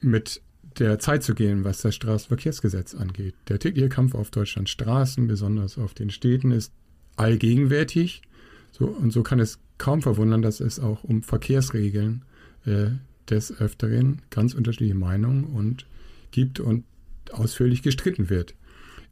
mit 0.00 0.40
der 0.78 0.98
Zeit 1.00 1.24
zu 1.24 1.34
gehen, 1.34 1.64
was 1.64 1.82
das 1.82 1.96
Straßenverkehrsgesetz 1.96 2.94
angeht. 2.94 3.34
Der 3.48 3.58
tägliche 3.58 3.88
Kampf 3.88 4.14
auf 4.14 4.30
Deutschlands 4.30 4.70
Straßen, 4.70 5.26
besonders 5.26 5.76
auf 5.76 5.94
den 5.94 6.10
Städten, 6.10 6.52
ist 6.52 6.72
allgegenwärtig. 7.16 8.22
So, 8.70 8.86
und 8.86 9.12
so 9.12 9.24
kann 9.24 9.40
es 9.40 9.58
kaum 9.78 10.02
verwundern, 10.02 10.42
dass 10.42 10.60
es 10.60 10.78
auch 10.78 11.02
um 11.02 11.22
Verkehrsregeln 11.22 12.24
äh, 12.64 12.90
des 13.30 13.58
Öfteren 13.60 14.22
ganz 14.30 14.54
unterschiedliche 14.54 14.94
Meinungen 14.94 15.44
und 15.44 15.86
gibt 16.30 16.60
und 16.60 16.84
ausführlich 17.32 17.82
gestritten 17.82 18.30
wird. 18.30 18.54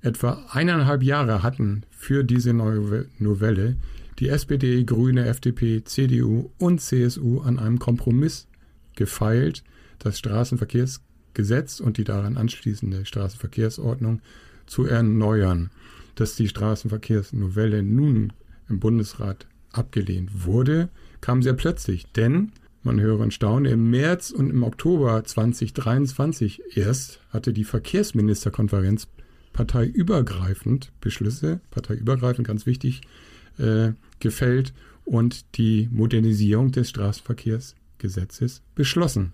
Etwa 0.03 0.45
eineinhalb 0.51 1.03
Jahre 1.03 1.43
hatten 1.43 1.85
für 1.91 2.25
diese 2.25 2.53
neue 2.53 3.07
Novelle 3.19 3.77
die 4.19 4.29
SPD, 4.29 4.85
Grüne, 4.85 5.27
FDP, 5.27 5.85
CDU 5.85 6.51
und 6.59 6.81
CSU 6.81 7.41
an 7.41 7.59
einem 7.59 7.79
Kompromiss 7.79 8.49
gefeilt, 8.95 9.63
das 9.99 10.19
Straßenverkehrsgesetz 10.19 11.81
und 11.81 11.99
die 11.99 12.05
daran 12.05 12.37
anschließende 12.37 13.05
Straßenverkehrsordnung 13.05 14.21
zu 14.67 14.85
erneuern. 14.85 15.71
Dass 16.15 16.35
die 16.35 16.49
Straßenverkehrsnovelle 16.49 17.83
nun 17.83 18.33
im 18.69 18.81
Bundesrat 18.81 19.47
abgelehnt 19.71 20.47
wurde, 20.47 20.89
kam 21.21 21.43
sehr 21.43 21.55
plötzlich, 21.55 22.07
denn 22.13 22.53
man 22.87 23.01
höre 23.01 23.21
und 23.21 23.35
staune, 23.35 23.69
im 23.71 23.91
März 23.91 24.31
und 24.31 24.49
im 24.49 24.63
Oktober 24.63 25.23
2023 25.23 26.63
erst 26.77 27.21
hatte 27.31 27.53
die 27.53 27.65
Verkehrsministerkonferenz 27.65 29.09
parteiübergreifend 29.53 30.93
Beschlüsse, 31.01 31.61
parteiübergreifend 31.71 32.47
ganz 32.47 32.65
wichtig, 32.65 33.03
äh, 33.59 33.93
gefällt 34.21 34.73
und 35.05 35.57
die 35.57 35.89
Modernisierung 35.91 36.73
des 36.73 36.89
Straßenverkehrsgesetzes 36.91 38.63
beschlossen. 38.75 39.33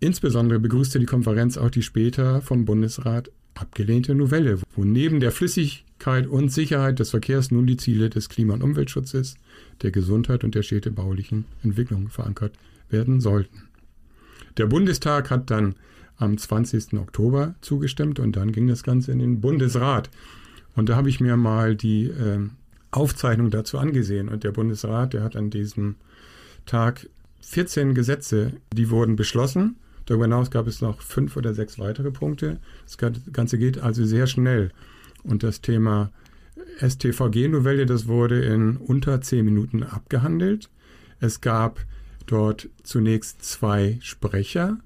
Insbesondere 0.00 0.60
begrüßte 0.60 0.98
die 0.98 1.06
Konferenz 1.06 1.58
auch 1.58 1.70
die 1.70 1.82
später 1.82 2.40
vom 2.42 2.64
Bundesrat 2.64 3.30
abgelehnte 3.54 4.14
Novelle, 4.14 4.58
wo 4.74 4.84
neben 4.84 5.20
der 5.20 5.32
Flüssigkeit 5.32 6.26
und 6.26 6.50
Sicherheit 6.50 6.98
des 6.98 7.10
Verkehrs 7.10 7.50
nun 7.50 7.66
die 7.66 7.76
Ziele 7.76 8.08
des 8.08 8.28
Klima- 8.28 8.54
und 8.54 8.62
Umweltschutzes, 8.62 9.34
der 9.82 9.90
Gesundheit 9.90 10.44
und 10.44 10.54
der 10.54 10.62
städtebaulichen 10.62 11.44
Entwicklung 11.62 12.08
verankert 12.08 12.52
werden 12.92 13.20
sollten. 13.20 13.68
Der 14.56 14.66
Bundestag 14.66 15.30
hat 15.30 15.50
dann 15.50 15.74
am 16.16 16.36
20. 16.36 16.94
Oktober 16.94 17.54
zugestimmt 17.60 18.20
und 18.20 18.36
dann 18.36 18.52
ging 18.52 18.66
das 18.66 18.82
Ganze 18.82 19.12
in 19.12 19.18
den 19.18 19.40
Bundesrat. 19.40 20.10
Und 20.76 20.88
da 20.88 20.96
habe 20.96 21.08
ich 21.08 21.20
mir 21.20 21.36
mal 21.36 21.74
die 21.74 22.04
äh, 22.04 22.40
Aufzeichnung 22.90 23.50
dazu 23.50 23.78
angesehen. 23.78 24.28
Und 24.28 24.44
der 24.44 24.52
Bundesrat, 24.52 25.14
der 25.14 25.22
hat 25.22 25.36
an 25.36 25.50
diesem 25.50 25.96
Tag 26.66 27.08
14 27.40 27.94
Gesetze, 27.94 28.52
die 28.72 28.90
wurden 28.90 29.16
beschlossen. 29.16 29.76
Darüber 30.06 30.24
hinaus 30.24 30.50
gab 30.50 30.66
es 30.66 30.80
noch 30.80 31.00
fünf 31.00 31.36
oder 31.36 31.54
sechs 31.54 31.78
weitere 31.78 32.10
Punkte. 32.10 32.58
Das 32.84 32.98
Ganze 33.32 33.58
geht 33.58 33.78
also 33.78 34.04
sehr 34.04 34.26
schnell. 34.26 34.70
Und 35.22 35.42
das 35.42 35.60
Thema 35.60 36.10
STVG-Novelle, 36.80 37.86
das 37.86 38.06
wurde 38.06 38.42
in 38.44 38.76
unter 38.76 39.20
zehn 39.20 39.44
Minuten 39.44 39.82
abgehandelt. 39.82 40.68
Es 41.20 41.40
gab 41.40 41.80
dort 42.30 42.68
zunächst 42.82 43.42
zwei 43.44 43.98
Sprecher. 44.00 44.78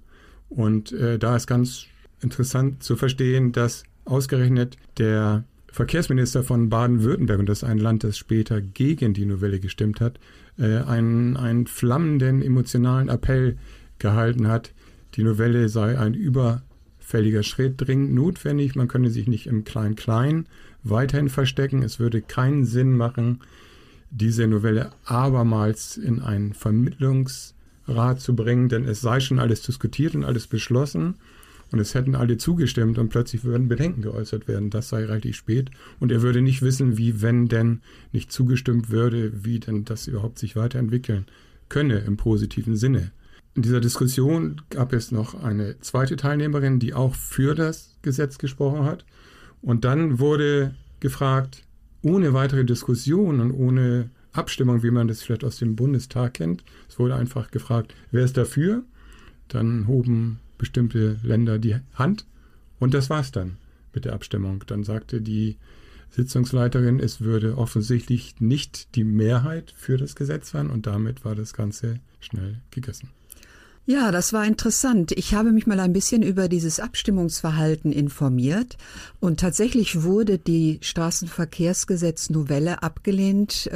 Und 0.49 0.93
äh, 0.93 1.19
da 1.19 1.37
ist 1.37 1.47
ganz 1.47 1.87
interessant 2.21 2.83
zu 2.83 2.97
verstehen, 2.97 3.53
dass 3.53 3.85
ausgerechnet 4.05 4.77
der 4.99 5.45
Verkehrsminister 5.75 6.45
von 6.45 6.69
Baden-Württemberg, 6.69 7.41
und 7.41 7.49
das 7.49 7.59
ist 7.59 7.69
ein 7.69 7.79
Land, 7.79 8.05
das 8.05 8.17
später 8.17 8.61
gegen 8.61 9.13
die 9.13 9.27
Novelle 9.27 9.59
gestimmt 9.59 10.01
hat, 10.01 10.21
äh, 10.59 10.79
einen, 10.79 11.37
einen 11.37 11.67
flammenden 11.67 12.43
emotionalen 12.43 13.09
Appell 13.09 13.59
gehalten 13.99 14.47
hat, 14.47 14.73
die 15.15 15.25
Novelle 15.25 15.69
sei 15.69 15.99
ein 15.99 16.15
überfälliger 16.15 17.43
Schritt, 17.43 17.75
dringend 17.79 18.15
notwendig, 18.15 18.77
man 18.77 18.89
könne 18.89 19.11
sich 19.11 19.27
nicht 19.27 19.47
im 19.47 19.65
Klein-Klein 19.65 20.47
weiterhin 20.85 21.29
verstecken, 21.29 21.83
es 21.83 21.99
würde 21.99 22.23
keinen 22.23 22.65
Sinn 22.65 22.97
machen, 22.97 23.41
diese 24.15 24.47
Novelle 24.47 24.91
abermals 25.05 25.97
in 25.97 26.23
einen 26.23 26.55
Vermittlungsrat 26.55 28.21
zu 28.21 28.37
bringen, 28.37 28.69
denn 28.69 28.85
es 28.85 29.01
sei 29.01 29.21
schon 29.21 29.41
alles 29.41 29.63
diskutiert 29.63 30.15
und 30.15 30.25
alles 30.25 30.47
beschlossen 30.47 31.17
und 31.73 31.81
es 31.81 31.95
hätten 31.95 32.15
alle 32.15 32.37
zugestimmt 32.37 32.99
und 32.99 33.09
plötzlich 33.09 33.43
würden 33.43 33.67
Bedenken 33.67 34.03
geäußert 34.03 34.47
werden. 34.47 34.71
Das 34.71 34.89
sei 34.89 35.05
relativ 35.05 35.35
spät 35.35 35.71
und 35.99 36.13
er 36.13 36.23
würde 36.23 36.41
nicht 36.41 36.63
wissen, 36.63 36.97
wie, 36.97 37.21
wenn 37.21 37.49
denn 37.49 37.81
nicht 38.13 38.31
zugestimmt 38.31 38.91
würde, 38.91 39.45
wie 39.45 39.59
denn 39.59 39.85
das 39.85 40.07
überhaupt 40.07 40.39
sich 40.39 40.55
weiterentwickeln 40.55 41.27
könne 41.69 41.99
im 41.99 42.17
positiven 42.17 42.77
Sinne. 42.77 43.11
In 43.57 43.63
dieser 43.63 43.81
Diskussion 43.81 44.63
gab 44.71 44.93
es 44.93 45.11
noch 45.11 45.43
eine 45.43 45.79
zweite 45.81 46.15
Teilnehmerin, 46.15 46.79
die 46.79 46.95
auch 46.95 47.17
für 47.17 47.57
das 47.57 47.97
Gesetz 48.03 48.39
gesprochen 48.39 48.85
hat. 48.85 49.05
Und 49.63 49.85
dann 49.85 50.19
wurde 50.21 50.75
gefragt, 51.01 51.63
ohne 52.05 52.35
weitere 52.35 52.65
Diskussion 52.65 53.41
und 53.41 53.51
ohne 53.53 54.11
Abstimmung, 54.33 54.83
wie 54.83 54.91
man 54.91 55.09
das 55.09 55.23
vielleicht 55.23 55.45
aus 55.45 55.57
dem 55.57 55.77
Bundestag 55.77 56.35
kennt. 56.35 56.65
Es 56.89 56.99
wurde 56.99 57.15
einfach 57.15 57.51
gefragt, 57.51 57.95
wer 58.11 58.25
ist 58.25 58.37
dafür? 58.37 58.85
Dann 59.49 59.87
hoben 59.87 60.39
bestimmte 60.59 61.19
Länder 61.23 61.59
die 61.59 61.77
Hand 61.95 62.27
und 62.79 62.95
das 62.95 63.11
war's 63.11 63.33
dann 63.33 63.57
mit 63.95 64.05
der 64.05 64.13
Abstimmung. 64.13 64.65
Dann 64.67 64.85
sagte 64.85 65.21
die 65.21 65.57
Sitzungsleiterin. 66.11 67.01
Es 67.01 67.21
würde 67.21 67.59
offensichtlich 67.59 68.41
nicht 68.41 68.95
die 68.95 69.05
Mehrheit 69.05 69.75
für 69.77 69.97
das 69.97 70.15
Gesetz 70.15 70.51
sein 70.51 70.71
und 70.71 70.87
damit 70.87 71.25
war 71.25 71.35
das 71.35 71.55
Ganze 71.55 72.01
schnell 72.21 72.61
gegessen. 72.71 73.09
Ja, 73.87 74.11
das 74.11 74.33
war 74.33 74.47
interessant. 74.47 75.13
Ich 75.13 75.35
habe 75.35 75.53
mich 75.53 75.67
mal 75.67 75.79
ein 75.79 75.93
bisschen 75.93 76.23
über 76.23 76.49
dieses 76.49 76.81
Abstimmungsverhalten 76.81 77.93
informiert 77.93 78.79
und 79.21 79.41
tatsächlich 79.41 80.03
wurde 80.03 80.39
die 80.39 80.79
Straßenverkehrsgesetz-Novelle 80.81 82.83
abgelehnt. 82.83 83.71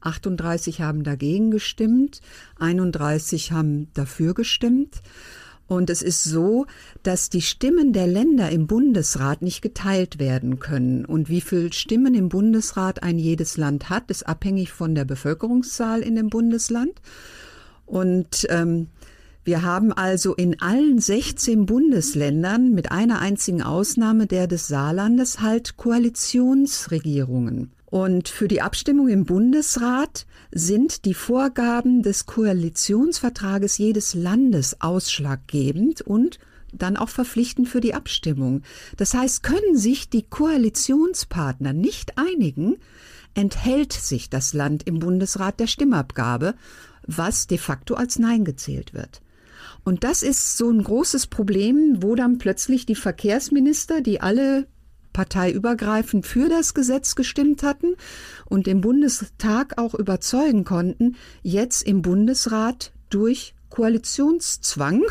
38 0.00 0.80
ähm, 0.80 0.84
haben 0.84 1.04
dagegen 1.04 1.52
gestimmt, 1.52 2.22
31 2.58 3.52
haben 3.52 3.86
dafür 3.94 4.34
gestimmt. 4.34 5.00
Und 5.68 5.90
es 5.90 6.02
ist 6.02 6.24
so, 6.24 6.66
dass 7.04 7.30
die 7.30 7.42
Stimmen 7.42 7.92
der 7.92 8.08
Länder 8.08 8.50
im 8.50 8.66
Bundesrat 8.66 9.42
nicht 9.42 9.62
geteilt 9.62 10.18
werden 10.18 10.58
können. 10.58 11.04
Und 11.04 11.28
wie 11.28 11.40
viel 11.40 11.72
Stimmen 11.72 12.14
im 12.14 12.30
Bundesrat 12.30 13.04
ein 13.04 13.18
jedes 13.18 13.56
Land 13.56 13.90
hat, 13.90 14.10
ist 14.10 14.26
abhängig 14.26 14.72
von 14.72 14.96
der 14.96 15.04
Bevölkerungszahl 15.04 16.02
in 16.02 16.16
dem 16.16 16.30
Bundesland. 16.30 17.00
Und 17.84 18.46
ähm, 18.50 18.88
wir 19.46 19.62
haben 19.62 19.92
also 19.92 20.34
in 20.34 20.60
allen 20.60 20.98
16 20.98 21.66
Bundesländern 21.66 22.72
mit 22.72 22.90
einer 22.90 23.20
einzigen 23.20 23.62
Ausnahme 23.62 24.26
der 24.26 24.48
des 24.48 24.66
Saarlandes 24.66 25.40
halt 25.40 25.76
Koalitionsregierungen. 25.76 27.70
Und 27.84 28.28
für 28.28 28.48
die 28.48 28.60
Abstimmung 28.60 29.06
im 29.06 29.24
Bundesrat 29.24 30.26
sind 30.50 31.04
die 31.04 31.14
Vorgaben 31.14 32.02
des 32.02 32.26
Koalitionsvertrages 32.26 33.78
jedes 33.78 34.14
Landes 34.14 34.80
ausschlaggebend 34.80 36.00
und 36.00 36.40
dann 36.72 36.96
auch 36.96 37.08
verpflichtend 37.08 37.68
für 37.68 37.80
die 37.80 37.94
Abstimmung. 37.94 38.62
Das 38.96 39.14
heißt, 39.14 39.44
können 39.44 39.76
sich 39.76 40.10
die 40.10 40.24
Koalitionspartner 40.24 41.72
nicht 41.72 42.18
einigen, 42.18 42.78
enthält 43.34 43.92
sich 43.92 44.28
das 44.28 44.54
Land 44.54 44.82
im 44.88 44.98
Bundesrat 44.98 45.60
der 45.60 45.68
Stimmabgabe, 45.68 46.56
was 47.06 47.46
de 47.46 47.58
facto 47.58 47.94
als 47.94 48.18
Nein 48.18 48.44
gezählt 48.44 48.92
wird. 48.92 49.22
Und 49.86 50.02
das 50.02 50.24
ist 50.24 50.58
so 50.58 50.68
ein 50.68 50.82
großes 50.82 51.28
Problem, 51.28 52.02
wo 52.02 52.16
dann 52.16 52.38
plötzlich 52.38 52.86
die 52.86 52.96
Verkehrsminister, 52.96 54.00
die 54.00 54.20
alle 54.20 54.66
parteiübergreifend 55.12 56.26
für 56.26 56.48
das 56.48 56.74
Gesetz 56.74 57.14
gestimmt 57.14 57.62
hatten 57.62 57.94
und 58.46 58.66
im 58.66 58.80
Bundestag 58.80 59.78
auch 59.78 59.94
überzeugen 59.94 60.64
konnten, 60.64 61.14
jetzt 61.44 61.84
im 61.86 62.02
Bundesrat 62.02 62.90
durch 63.10 63.54
Koalitionszwang 63.70 65.04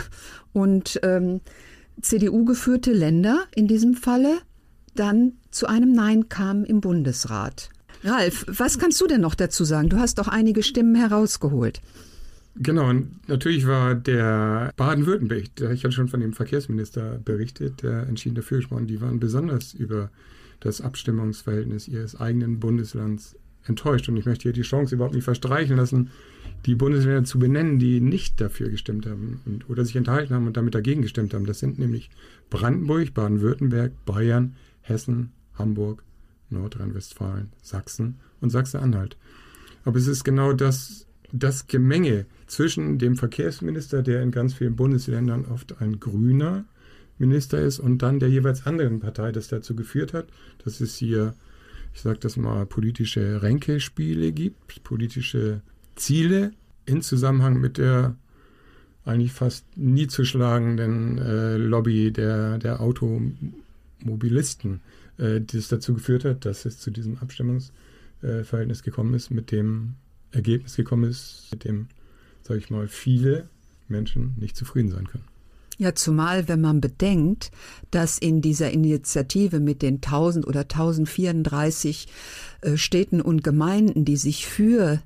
und 0.52 1.00
ähm, 1.04 1.40
CDU 2.02 2.44
geführte 2.44 2.92
Länder 2.92 3.46
in 3.56 3.70
diesem 3.70 3.94
Falle 3.94 4.40
dann 4.94 5.38
zu 5.52 5.68
einem 5.68 5.94
Nein 5.94 6.28
kamen 6.28 6.66
im 6.66 6.82
Bundesrat. 6.82 7.70
Ralf, 8.04 8.46
was 8.50 8.78
kannst 8.78 9.00
du 9.00 9.08
denn 9.08 9.22
noch 9.22 9.36
dazu 9.36 9.64
sagen? 9.64 9.88
Du 9.88 10.00
hast 10.00 10.18
doch 10.20 10.28
einige 10.28 10.64
Stimmen 10.64 10.96
herausgeholt. 10.96 11.82
Genau, 12.58 12.90
und 12.90 13.28
natürlich 13.28 13.68
war 13.68 13.96
der 13.96 14.72
Baden-Württemberg, 14.78 15.44
ich 15.74 15.84
hatte 15.84 15.92
schon 15.92 16.08
von 16.08 16.22
dem 16.22 16.32
Verkehrsminister 16.32 17.20
berichtet, 17.24 17.84
der 17.84 18.08
entschieden 18.08 18.36
dafür 18.36 18.60
gesprochen, 18.60 18.88
die 18.88 19.02
waren 19.02 19.20
besonders 19.20 19.74
über 19.74 20.10
das 20.62 20.80
Abstimmungsverhältnis 20.80 21.90
ihres 21.90 22.20
eigenen 22.20 22.60
Bundeslands 22.60 23.36
enttäuscht. 23.66 24.08
Und 24.08 24.18
ich 24.18 24.26
möchte 24.26 24.44
hier 24.44 24.54
die 24.54 24.62
Chance 24.62 24.96
überhaupt 24.96 25.16
nicht 25.16 25.24
verstreichen 25.24 25.76
lassen, 25.76 26.12
die 26.66 26.76
Bundesländer 26.76 27.26
zu 27.26 27.40
benennen, 27.40 27.78
die 27.78 28.00
nicht 28.00 28.40
dafür 28.42 28.70
gestimmt 28.70 29.06
haben 29.06 29.42
und, 29.46 29.70
oder 29.70 29.86
sich 29.86 29.96
enthalten 29.96 30.34
haben 30.34 30.48
und 30.48 30.58
damit 30.58 30.74
dagegen 30.76 31.02
gestimmt 31.02 31.34
haben. 31.34 31.46
Das 31.46 31.60
sind 31.60 31.78
nämlich 31.78 32.10
Brandenburg, 32.50 33.14
Baden-Württemberg, 33.14 33.92
Bayern, 34.06 34.56
Hessen, 34.82 35.32
Hamburg, 35.56 36.04
Nordrhein-Westfalen, 36.50 37.52
Sachsen 37.62 38.16
und 38.42 38.50
Sachsen-Anhalt. 38.50 39.18
Aber 39.84 39.98
es 39.98 40.08
ist 40.08 40.24
genau 40.24 40.54
das, 40.54 41.06
das 41.40 41.68
Gemenge 41.68 42.26
zwischen 42.48 42.98
dem 42.98 43.16
Verkehrsminister, 43.16 44.02
der 44.02 44.22
in 44.22 44.32
ganz 44.32 44.54
vielen 44.54 44.76
Bundesländern 44.76 45.46
oft 45.46 45.82
ein 45.82 46.00
grüner 46.00 46.66
Minister 47.18 47.62
ist, 47.62 47.80
und 47.80 48.00
dann 48.00 48.20
der 48.20 48.30
jeweils 48.30 48.66
anderen 48.66 49.00
Partei, 49.00 49.32
das 49.32 49.48
dazu 49.48 49.76
geführt 49.76 50.14
hat, 50.14 50.28
dass 50.64 50.82
es 50.82 50.96
hier, 50.96 51.34
ich 51.94 52.02
sage 52.02 52.20
das 52.20 52.38
mal, 52.38 52.66
politische 52.66 53.42
Ränkespiele 53.42 54.32
gibt, 54.32 54.84
politische 54.84 55.62
Ziele 55.96 56.52
in 56.86 57.02
Zusammenhang 57.02 57.60
mit 57.60 57.78
der 57.78 58.16
eigentlich 59.06 59.34
fast 59.34 59.66
nie 59.78 60.08
zu 60.08 60.26
schlagenden 60.26 61.20
äh, 61.20 61.58
Lobby 61.58 62.12
der, 62.12 62.58
der 62.58 62.82
Automobilisten, 62.82 64.82
äh, 65.18 65.42
das 65.42 65.68
dazu 65.68 65.94
geführt 65.94 66.26
hat, 66.26 66.46
dass 66.46 66.66
es 66.66 66.80
zu 66.80 66.92
diesem 66.92 67.18
Abstimmungsverhältnis 67.20 68.84
gekommen 68.84 69.14
ist, 69.14 69.30
mit 69.30 69.52
dem 69.52 69.96
Ergebnis 70.32 70.76
gekommen 70.76 71.10
ist, 71.10 71.48
mit 71.52 71.64
dem 71.64 71.88
sage 72.46 72.60
ich 72.60 72.70
mal, 72.70 72.88
viele 72.88 73.50
Menschen 73.88 74.36
nicht 74.38 74.56
zufrieden 74.56 74.92
sein 74.92 75.08
können. 75.08 75.24
Ja, 75.78 75.94
zumal 75.94 76.48
wenn 76.48 76.62
man 76.62 76.80
bedenkt, 76.80 77.52
dass 77.92 78.18
in 78.18 78.42
dieser 78.42 78.72
Initiative 78.72 79.60
mit 79.60 79.82
den 79.82 79.96
1000 79.96 80.48
oder 80.48 80.62
1034 80.62 82.08
äh, 82.62 82.78
Städten 82.78 83.20
und 83.20 83.44
Gemeinden, 83.44 84.06
die 84.06 84.16
sich 84.16 84.48
für 84.48 85.02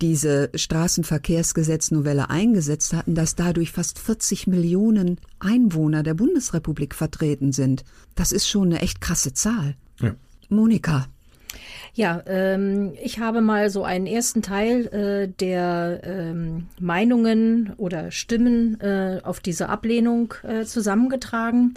diese 0.00 0.50
Straßenverkehrsgesetznovelle 0.54 2.30
eingesetzt 2.30 2.92
hatten, 2.92 3.14
dass 3.14 3.34
dadurch 3.34 3.72
fast 3.72 3.98
40 3.98 4.46
Millionen 4.46 5.18
Einwohner 5.38 6.02
der 6.02 6.14
Bundesrepublik 6.14 6.94
vertreten 6.94 7.52
sind. 7.52 7.84
Das 8.14 8.32
ist 8.32 8.48
schon 8.48 8.68
eine 8.68 8.80
echt 8.80 9.00
krasse 9.00 9.32
Zahl. 9.32 9.74
Ja. 10.00 10.14
Monika, 10.48 11.08
ja, 11.96 12.22
ähm, 12.26 12.92
ich 13.02 13.20
habe 13.20 13.40
mal 13.40 13.70
so 13.70 13.82
einen 13.82 14.06
ersten 14.06 14.42
Teil 14.42 14.86
äh, 14.88 15.28
der 15.28 16.02
ähm, 16.04 16.66
Meinungen 16.78 17.72
oder 17.78 18.10
Stimmen 18.10 18.78
äh, 18.82 19.20
auf 19.24 19.40
diese 19.40 19.70
Ablehnung 19.70 20.34
äh, 20.42 20.64
zusammengetragen 20.64 21.72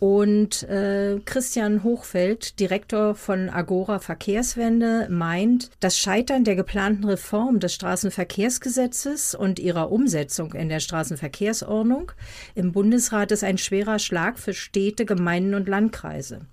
und 0.00 0.62
äh, 0.62 1.20
Christian 1.26 1.84
Hochfeld, 1.84 2.58
Direktor 2.58 3.14
von 3.14 3.50
Agora 3.50 3.98
Verkehrswende, 3.98 5.06
meint, 5.10 5.70
das 5.80 5.98
Scheitern 5.98 6.42
der 6.44 6.56
geplanten 6.56 7.04
Reform 7.04 7.60
des 7.60 7.74
Straßenverkehrsgesetzes 7.74 9.34
und 9.34 9.58
ihrer 9.58 9.92
Umsetzung 9.92 10.54
in 10.54 10.70
der 10.70 10.80
Straßenverkehrsordnung 10.80 12.12
im 12.54 12.72
Bundesrat 12.72 13.30
ist 13.30 13.44
ein 13.44 13.58
schwerer 13.58 13.98
Schlag 13.98 14.38
für 14.38 14.54
Städte, 14.54 15.04
Gemeinden 15.04 15.54
und 15.54 15.68
Landkreise. 15.68 16.46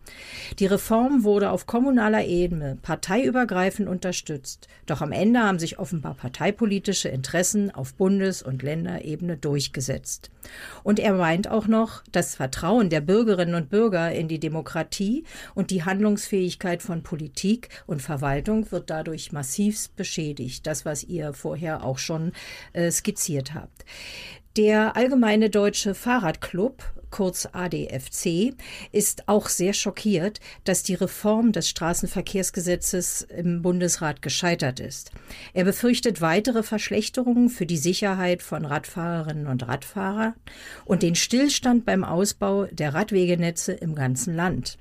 Die 0.60 0.66
Reform 0.66 1.24
wurde 1.24 1.52
auf 1.52 1.66
kommunaler 1.68 2.26
Ebene 2.26 2.78
parteiübergreifend 2.82 3.88
unterstützt. 3.88 4.68
Doch 4.86 5.02
am 5.02 5.14
Ende 5.14 5.40
haben 5.40 5.60
sich 5.60 5.80
offenbar 5.80 6.16
parteipolitische 6.16 7.08
Interessen 7.08 7.74
auf 7.74 7.94
Bundes- 7.94 8.44
und 8.44 8.62
Länderebene 8.62 9.38
durchgesetzt. 9.38 10.32
Und 10.84 11.00
er 11.00 11.14
meint 11.14 11.50
auch 11.50 11.68
noch, 11.68 12.04
das 12.12 12.36
Vertrauen 12.36 12.90
der 12.90 13.02
Bürgerinnen 13.38 13.56
und 13.56 13.69
Bürger 13.69 14.12
in 14.13 14.28
die 14.28 14.39
Demokratie 14.39 15.23
und 15.54 15.69
die 15.69 15.84
Handlungsfähigkeit 15.84 16.82
von 16.82 17.04
Politik 17.04 17.69
und 17.86 18.02
Verwaltung 18.02 18.71
wird 18.71 18.89
dadurch 18.89 19.32
massiv 19.32 19.91
beschädigt. 19.91 20.65
Das, 20.65 20.86
was 20.86 21.04
ihr 21.04 21.34
vorher 21.34 21.84
auch 21.84 22.00
schon 22.00 22.32
äh, 22.73 22.89
skizziert 22.89 23.54
habt. 23.54 23.86
Der 24.56 24.95
Allgemeine 24.95 25.52
Deutsche 25.52 25.93
Fahrradclub 25.93 26.84
kurz 27.10 27.48
ADFC, 27.52 28.54
ist 28.91 29.28
auch 29.28 29.50
sehr 29.50 29.74
schockiert, 29.74 30.39
dass 30.63 30.84
die 30.84 30.96
Reform 30.96 31.52
des 31.52 31.70
Straßenverkehrsgesetzes 31.70 33.22
im 33.24 33.62
Bundesrat 33.62 34.22
gescheitert 34.22 34.80
ist. 34.80 35.12
Er 35.54 35.63
befürchtet 35.63 36.22
weitere 36.22 36.63
Verschlechterungen 36.63 37.50
für 37.50 37.65
die 37.65 37.78
Sicherheit 37.78 38.41
von 38.41 38.65
Radfahrerinnen 38.65 39.48
und 39.48 39.67
Radfahrern 39.67 40.34
und 40.86 41.04
den 41.04 41.15
Stillstand 41.15 41.86
beim 41.86 42.04
Ausbau 42.04 42.65
der 42.65 42.93
Radwegenetze 42.93 43.74
im 43.74 43.96
ganzen 43.96 44.36
Land. 44.36 44.78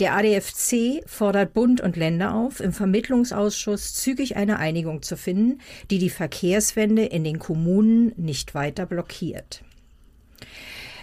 Der 0.00 0.14
ADFC 0.14 1.02
fordert 1.06 1.54
Bund 1.54 1.80
und 1.80 1.96
Länder 1.96 2.34
auf, 2.34 2.60
im 2.60 2.72
Vermittlungsausschuss 2.72 3.94
zügig 3.94 4.36
eine 4.36 4.58
Einigung 4.58 5.02
zu 5.02 5.16
finden, 5.16 5.60
die 5.90 5.98
die 5.98 6.10
Verkehrswende 6.10 7.04
in 7.04 7.24
den 7.24 7.38
Kommunen 7.38 8.12
nicht 8.16 8.54
weiter 8.54 8.86
blockiert. 8.86 9.62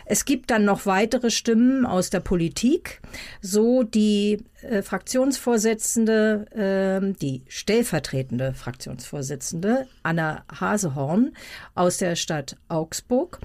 Es 0.06 0.26
gibt 0.26 0.52
dann 0.52 0.66
noch 0.66 0.86
weitere 0.86 1.32
Stimmen 1.32 1.86
aus 1.86 2.10
der 2.10 2.20
Politik, 2.20 3.02
so 3.42 3.84
die 3.84 4.44
äh, 4.62 4.82
Fraktionsvorsitzende, 4.82 7.02
äh, 7.02 7.14
die 7.22 7.44
stellvertretende 7.48 8.54
Fraktionsvorsitzende 8.54 9.88
Anna 10.04 10.44
Hasehorn 10.52 11.34
aus 11.76 11.98
der 11.98 12.16
Stadt 12.16 12.58
Augsburg, 12.68 13.40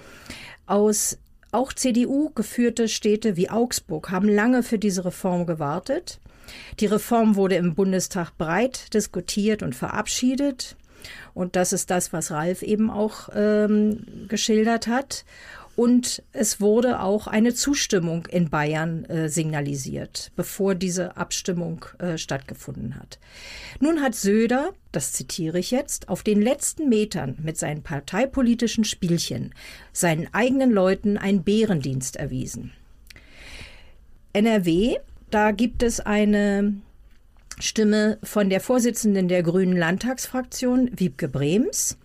aus 0.67 1.19
auch 1.51 1.73
CDU 1.73 2.31
geführte 2.35 2.89
Städte 2.89 3.37
wie 3.37 3.49
Augsburg 3.49 4.11
haben 4.11 4.29
lange 4.29 4.63
für 4.63 4.79
diese 4.79 5.05
Reform 5.05 5.47
gewartet. 5.47 6.21
Die 6.81 6.87
Reform 6.87 7.37
wurde 7.37 7.57
im 7.57 7.75
Bundestag 7.75 8.37
breit 8.37 8.93
diskutiert 8.95 9.63
und 9.63 9.75
verabschiedet. 9.75 10.77
Und 11.33 11.57
das 11.57 11.73
ist 11.73 11.91
das, 11.91 12.13
was 12.13 12.31
Ralf 12.31 12.63
eben 12.63 12.91
auch 12.91 13.29
ähm, 13.35 14.27
geschildert 14.29 14.89
hat. 14.89 15.25
Und 15.79 16.25
es 16.33 16.61
wurde 16.61 17.01
auch 17.03 17.29
eine 17.29 17.55
Zustimmung 17.55 18.27
in 18.27 18.51
Bayern 18.51 19.05
äh, 19.05 19.29
signalisiert, 19.29 20.33
bevor 20.35 20.75
diese 20.75 21.17
Abstimmung 21.17 21.85
äh, 22.01 22.19
stattgefunden 22.19 22.97
hat. 22.97 23.21
Nun 23.79 24.03
hat 24.03 24.17
Söder, 24.17 24.73
das 24.91 25.13
zitiere 25.13 25.61
ich 25.61 25.71
jetzt, 25.71 26.09
auf 26.09 26.25
den 26.25 26.43
letzten 26.43 26.89
Metern 26.89 27.37
mit 27.41 27.59
seinen 27.59 27.85
parteipolitischen 27.85 28.83
Spielchen 28.83 29.55
seinen 29.93 30.27
eigenen 30.35 30.73
Leuten 30.73 31.17
einen 31.17 31.45
Bärendienst 31.45 32.17
erwiesen. 32.17 32.73
NRW, 34.33 34.97
da 35.31 35.53
gibt 35.53 35.85
es 35.85 36.01
eine 36.01 36.75
Stimme 37.61 38.19
von 38.25 38.51
der 38.51 38.61
Vorsitzenden 38.61 39.29
der 39.29 39.45
Grünen 39.45 39.77
Landtagsfraktion, 39.77 40.91
Wiebke 40.97 41.29
Brems. 41.29 41.99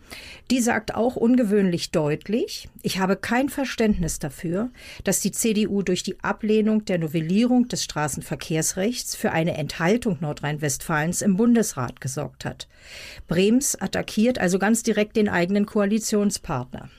Die 0.52 0.60
sagt 0.60 0.96
auch 0.96 1.16
ungewöhnlich 1.16 1.92
deutlich, 1.92 2.70
ich 2.82 3.00
habe 3.00 3.16
kein 3.16 3.50
Verständnis 3.50 4.20
dafür, 4.20 4.70
dass 5.04 5.20
die 5.22 5.32
CDU 5.32 5.82
durch 5.82 6.04
die 6.04 6.20
Ablehnung 6.22 6.86
der 6.86 7.00
Novellierung 7.00 7.68
des 7.68 7.84
Straßenverkehrsrechts 7.84 9.16
für 9.16 9.32
eine 9.32 9.58
Enthaltung 9.58 10.18
Nordrhein-Westfalens 10.20 11.22
im 11.22 11.38
Bundesrat 11.38 12.02
gesorgt 12.02 12.46
hat. 12.46 12.68
Brems 13.28 13.76
attackiert 13.76 14.40
also 14.40 14.60
ganz 14.60 14.84
direkt 14.84 15.16
den 15.16 15.30
eigenen 15.30 15.66
Koalitionspartner. 15.66 16.90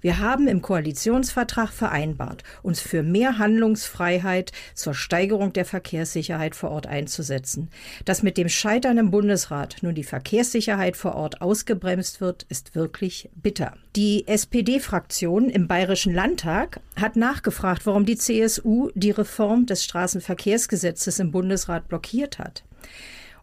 Wir 0.00 0.18
haben 0.18 0.48
im 0.48 0.62
Koalitionsvertrag 0.62 1.70
vereinbart, 1.70 2.42
uns 2.62 2.80
für 2.80 3.02
mehr 3.02 3.38
Handlungsfreiheit 3.38 4.52
zur 4.74 4.94
Steigerung 4.94 5.52
der 5.52 5.64
Verkehrssicherheit 5.64 6.54
vor 6.54 6.70
Ort 6.70 6.86
einzusetzen. 6.86 7.70
Dass 8.04 8.22
mit 8.22 8.36
dem 8.36 8.48
Scheitern 8.48 8.98
im 8.98 9.10
Bundesrat 9.10 9.76
nun 9.82 9.94
die 9.94 10.04
Verkehrssicherheit 10.04 10.96
vor 10.96 11.14
Ort 11.14 11.40
ausgebremst 11.40 12.20
wird, 12.20 12.44
ist 12.48 12.74
wirklich 12.74 13.30
bitter. 13.34 13.74
Die 13.96 14.26
SPD-Fraktion 14.26 15.48
im 15.48 15.68
Bayerischen 15.68 16.14
Landtag 16.14 16.80
hat 16.96 17.16
nachgefragt, 17.16 17.86
warum 17.86 18.04
die 18.04 18.16
CSU 18.16 18.90
die 18.94 19.10
Reform 19.10 19.66
des 19.66 19.84
Straßenverkehrsgesetzes 19.84 21.18
im 21.18 21.30
Bundesrat 21.30 21.88
blockiert 21.88 22.38
hat. 22.38 22.64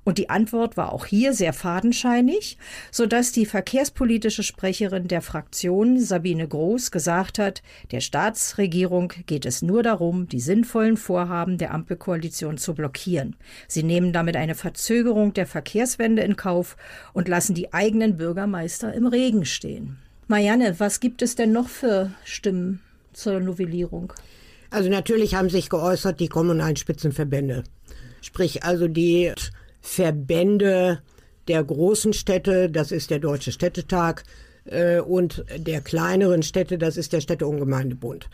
Und 0.06 0.20
die 0.20 0.30
Antwort 0.30 0.78
war 0.78 0.94
auch 0.94 1.08
hier 1.08 1.34
sehr 1.34 1.52
fadenscheinig, 1.52 2.60
so 2.92 3.08
dass 3.08 3.32
die 3.32 3.48
verkehrspolitische 3.48 4.44
Sprecherin 4.44 5.08
der 5.08 5.22
Fraktion 5.22 6.00
Sabine 6.00 6.48
Groß 6.48 6.92
gesagt 6.92 7.40
hat, 7.40 7.64
der 7.92 8.02
Staatsregierung 8.02 9.12
geht 9.26 9.48
es 9.48 9.64
nur 9.64 9.82
darum, 9.82 10.30
die 10.30 10.40
sinnvollen 10.40 10.96
Vorhaben 10.96 11.58
der 11.58 11.74
Ampelkoalition 11.74 12.60
zu 12.60 12.76
blockieren. 12.76 13.36
Sie 13.68 13.82
nehmen 13.82 14.14
damit 14.14 14.38
eine 14.38 14.54
Verzögerung 14.54 15.34
der 15.34 15.48
Verkehrswende 15.48 16.22
in 16.22 16.36
Kauf 16.36 16.78
und 17.14 17.28
lassen 17.28 17.56
die 17.56 17.74
eigenen 17.74 18.16
Bürgermeister 18.16 18.94
im 18.94 19.08
Regen 19.08 19.44
stehen. 19.44 19.98
Marianne, 20.28 20.80
was 20.80 21.00
gibt 21.00 21.24
es 21.24 21.36
denn 21.36 21.52
noch 21.52 21.68
für 21.68 22.12
Stimmen 22.24 22.80
zur 23.12 23.40
Novellierung? 23.40 24.14
Also 24.70 24.90
natürlich 24.90 25.34
haben 25.34 25.50
sich 25.50 25.70
geäußert 25.70 26.20
die 26.20 26.28
kommunalen 26.28 26.76
Spitzenverbände. 26.76 27.64
Sprich 28.22 28.64
also 28.64 28.88
die 28.88 29.34
Verbände 29.86 31.00
der 31.48 31.64
großen 31.64 32.12
Städte, 32.14 32.72
das 32.72 32.92
ist 32.92 33.12
der 33.12 33.20
Deutsche 33.20 33.52
Städtetag, 33.52 34.24
äh, 34.66 35.00
und 35.00 35.46
der 35.56 35.80
kleineren 35.82 36.42
Städte, 36.42 36.80
das 36.80 36.98
ist 36.98 37.14
der 37.14 37.22
Städte- 37.22 37.46
und 37.46 37.60
Gemeindebund, 37.60 38.28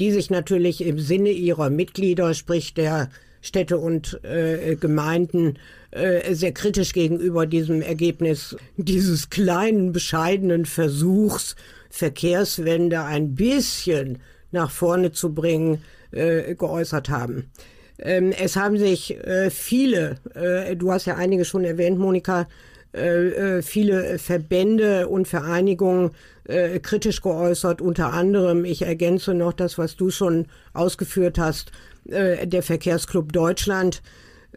die 0.00 0.10
sich 0.10 0.30
natürlich 0.30 0.84
im 0.84 0.98
Sinne 0.98 1.30
ihrer 1.30 1.70
Mitglieder, 1.70 2.34
sprich 2.34 2.74
der 2.74 3.08
Städte 3.40 3.78
und 3.78 4.20
äh, 4.24 4.74
Gemeinden, 4.74 5.60
äh, 5.92 6.34
sehr 6.34 6.52
kritisch 6.52 6.92
gegenüber 6.92 7.46
diesem 7.46 7.82
Ergebnis 7.82 8.56
dieses 8.76 9.30
kleinen, 9.30 9.92
bescheidenen 9.92 10.66
Versuchs, 10.66 11.54
Verkehrswende 11.88 13.02
ein 13.04 13.36
bisschen 13.36 14.18
nach 14.50 14.72
vorne 14.72 15.12
zu 15.12 15.32
bringen, 15.32 15.84
äh, 16.10 16.56
geäußert 16.56 17.10
haben. 17.10 17.52
Ähm, 17.98 18.32
es 18.32 18.56
haben 18.56 18.78
sich 18.78 19.16
äh, 19.24 19.50
viele, 19.50 20.16
äh, 20.34 20.76
du 20.76 20.92
hast 20.92 21.06
ja 21.06 21.16
einige 21.16 21.44
schon 21.44 21.64
erwähnt, 21.64 21.98
Monika, 21.98 22.46
äh, 22.94 23.56
äh 23.58 23.62
viele 23.62 24.18
Verbände 24.18 25.08
und 25.08 25.26
Vereinigungen 25.28 26.10
äh, 26.44 26.78
kritisch 26.78 27.22
geäußert. 27.22 27.80
Unter 27.80 28.12
anderem, 28.12 28.64
ich 28.64 28.82
ergänze 28.82 29.34
noch 29.34 29.52
das, 29.52 29.78
was 29.78 29.96
du 29.96 30.10
schon 30.10 30.46
ausgeführt 30.74 31.38
hast, 31.38 31.72
äh, 32.08 32.46
der 32.46 32.62
Verkehrsclub 32.62 33.32
Deutschland. 33.32 34.02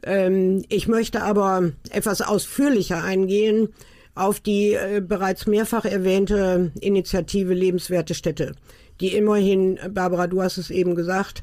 Ähm, 0.04 0.64
ich 0.70 0.88
möchte 0.88 1.22
aber 1.24 1.72
etwas 1.92 2.22
ausführlicher 2.22 3.04
eingehen 3.04 3.70
auf 4.16 4.42
die 4.42 4.78
bereits 5.08 5.48
mehrfach 5.48 5.86
erwähnte 5.86 6.72
Initiative 6.82 7.54
Lebenswerte 7.54 8.14
Städte, 8.14 8.54
die 9.00 9.16
immerhin, 9.16 9.80
Barbara, 9.92 10.28
du 10.28 10.42
hast 10.42 10.58
es 10.58 10.72
eben 10.72 10.94
gesagt, 10.94 11.42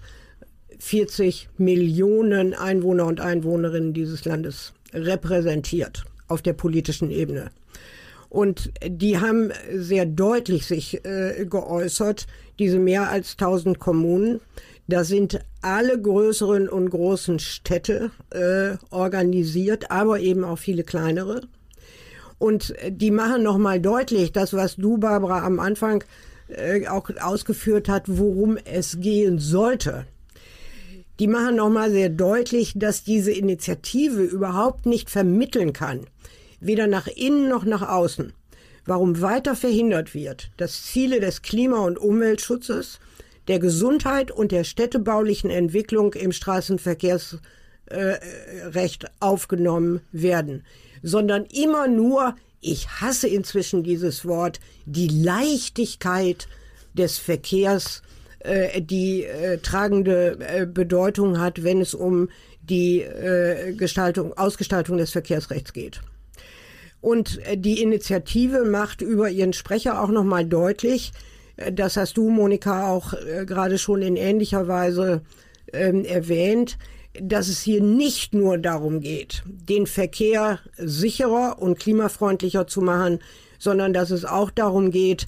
40 0.79 1.49
Millionen 1.59 2.55
Einwohner 2.55 3.07
und 3.07 3.21
Einwohnerinnen 3.21 3.93
dieses 3.93 4.25
Landes 4.25 4.73
repräsentiert 4.93 6.05
auf 6.29 6.43
der 6.43 6.53
politischen 6.53 7.11
Ebene. 7.11 7.51
Und 8.29 8.73
die 8.85 9.19
haben 9.19 9.53
sehr 9.73 10.05
deutlich 10.05 10.67
sich 10.67 11.05
äh, 11.05 11.47
geäußert, 11.49 12.27
diese 12.59 12.79
mehr 12.79 13.09
als 13.09 13.33
1000 13.33 13.79
Kommunen. 13.79 14.41
Da 14.89 15.05
sind 15.05 15.41
alle 15.63 16.01
größeren 16.01 16.69
und 16.69 16.91
großen 16.91 17.39
Städte 17.39 18.11
äh, 18.31 18.77
organisiert, 18.91 19.91
aber 19.91 20.21
eben 20.21 20.45
auch 20.45 20.59
viele 20.59 20.85
kleinere. 20.85 21.43
Und 22.39 22.75
die 22.89 23.11
machen 23.11 23.43
nochmal 23.43 23.81
deutlich, 23.81 24.33
das, 24.33 24.53
was 24.53 24.77
du, 24.77 24.99
Barbara, 24.99 25.45
am 25.45 25.59
Anfang 25.59 26.05
äh, 26.49 26.87
auch 26.89 27.09
ausgeführt 27.21 27.89
hat, 27.89 28.05
worum 28.07 28.59
es 28.65 29.01
gehen 29.01 29.39
sollte 29.39 30.07
die 31.19 31.29
machen 31.29 31.57
nochmal 31.57 31.91
sehr 31.91 32.09
deutlich, 32.09 32.73
dass 32.77 33.05
diese 33.05 33.33
Initiative 33.33 34.23
überhaupt 34.23 34.87
nicht 34.87 35.11
vermitteln 35.11 35.73
kann, 35.73 36.07
weder 36.61 36.87
nach 36.87 37.07
innen 37.07 37.49
noch 37.49 37.65
nach 37.65 37.89
außen, 37.89 38.33
warum 38.85 39.21
weiter 39.23 39.57
verhindert 39.57 40.15
wird, 40.15 40.51
dass 40.57 40.85
Ziele 40.85 41.21
des 41.21 41.43
Klima- 41.43 41.85
und 41.85 41.99
Umweltschutzes, 41.99 43.01
der 43.49 43.59
Gesundheit 43.59 44.31
und 44.31 44.53
der 44.53 44.65
städtebaulichen 44.65 45.51
Entwicklung 45.51 46.15
im 46.15 46.33
Straßenverkehrsrecht 46.33 47.45
äh, 49.05 49.09
aufgenommen 49.21 50.01
werden, 50.13 50.65
sondern 51.03 51.45
immer 51.47 51.87
nur, 51.87 52.35
ich 52.61 52.89
hasse 52.89 53.29
inzwischen 53.29 53.85
dieses 53.85 54.25
Wort, 54.25 54.59
die 54.85 55.09
Leichtigkeit 55.09 56.49
des 56.95 57.19
Verkehrs 57.19 58.03
äh, 58.47 58.81
die 58.81 59.25
äh, 59.25 59.59
tragende 59.59 60.39
äh, 60.41 60.67
Bedeutung 60.67 61.41
hat, 61.41 61.65
wenn 61.65 61.81
es 61.81 61.95
um 61.95 62.29
die 62.63 63.01
äh, 63.01 63.73
Gestaltung, 63.75 64.37
Ausgestaltung 64.37 64.97
des 64.97 65.11
Verkehrsrechts 65.11 65.73
geht. 65.73 66.01
Und 67.01 67.45
äh, 67.47 67.57
die 67.57 67.83
Initiative 67.83 68.65
macht 68.65 69.03
über 69.03 69.31
ihren 69.31 69.53
Sprecher 69.53 70.03
auch 70.03 70.09
nochmal 70.09 70.45
deutlich, 70.45 71.13
äh, 71.57 71.73
das 71.73 71.97
hast 71.97 72.17
du, 72.17 72.31
Monika, 72.31 72.89
auch 72.89 73.15
gerade 73.47 73.79
schon 73.79 74.03
in 74.03 74.17
ähnlicher 74.17 74.69
Weise 74.69 75.23
ähm, 75.73 76.05
erwähnt, 76.05 76.79
dass 77.21 77.49
es 77.49 77.61
hier 77.61 77.83
nicht 77.83 78.35
nur 78.35 78.59
darum 78.59 79.01
geht, 79.01 79.43
den 79.47 79.87
Verkehr 79.87 80.61
sicherer 80.77 81.57
und 81.59 81.79
klimafreundlicher 81.79 82.67
zu 82.67 82.81
machen, 82.81 83.21
sondern 83.59 83.93
dass 83.93 84.11
es 84.11 84.25
auch 84.25 84.51
darum 84.51 84.91
geht, 84.91 85.27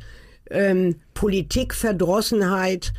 ähm, 0.50 0.96
Politikverdrossenheit 1.14 2.92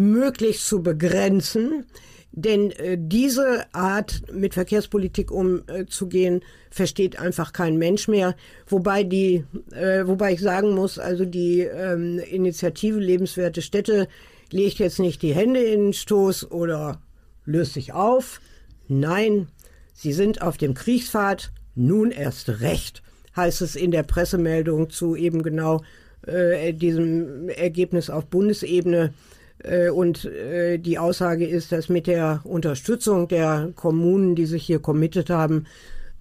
möglichst 0.00 0.66
zu 0.66 0.82
begrenzen. 0.82 1.84
Denn 2.32 2.70
äh, 2.70 2.96
diese 2.98 3.66
Art, 3.72 4.22
mit 4.32 4.54
Verkehrspolitik 4.54 5.32
umzugehen, 5.32 6.42
versteht 6.70 7.18
einfach 7.18 7.52
kein 7.52 7.76
Mensch 7.76 8.06
mehr. 8.06 8.36
Wobei 8.68 9.02
die, 9.02 9.44
äh, 9.72 10.06
wobei 10.06 10.32
ich 10.32 10.40
sagen 10.40 10.74
muss, 10.74 10.98
also 10.98 11.24
die 11.24 11.60
ähm, 11.60 12.18
Initiative 12.18 12.98
Lebenswerte 12.98 13.62
Städte 13.62 14.06
legt 14.52 14.78
jetzt 14.78 15.00
nicht 15.00 15.22
die 15.22 15.34
Hände 15.34 15.60
in 15.60 15.86
den 15.86 15.92
Stoß 15.92 16.50
oder 16.52 17.02
löst 17.44 17.74
sich 17.74 17.92
auf. 17.92 18.40
Nein, 18.86 19.48
sie 19.92 20.12
sind 20.12 20.40
auf 20.40 20.56
dem 20.56 20.74
Kriegspfad. 20.74 21.52
Nun 21.74 22.10
erst 22.10 22.60
recht, 22.60 23.02
heißt 23.36 23.62
es 23.62 23.74
in 23.74 23.90
der 23.90 24.02
Pressemeldung 24.02 24.90
zu 24.90 25.16
eben 25.16 25.42
genau 25.42 25.82
äh, 26.26 26.72
diesem 26.74 27.48
Ergebnis 27.48 28.10
auf 28.10 28.26
Bundesebene. 28.26 29.14
Äh, 29.62 29.90
und 29.90 30.24
äh, 30.24 30.78
die 30.78 30.98
Aussage 30.98 31.46
ist, 31.46 31.72
dass 31.72 31.88
mit 31.88 32.06
der 32.06 32.40
Unterstützung 32.44 33.28
der 33.28 33.72
Kommunen, 33.74 34.34
die 34.34 34.46
sich 34.46 34.64
hier 34.64 34.80
committed 34.80 35.30
haben, 35.30 35.66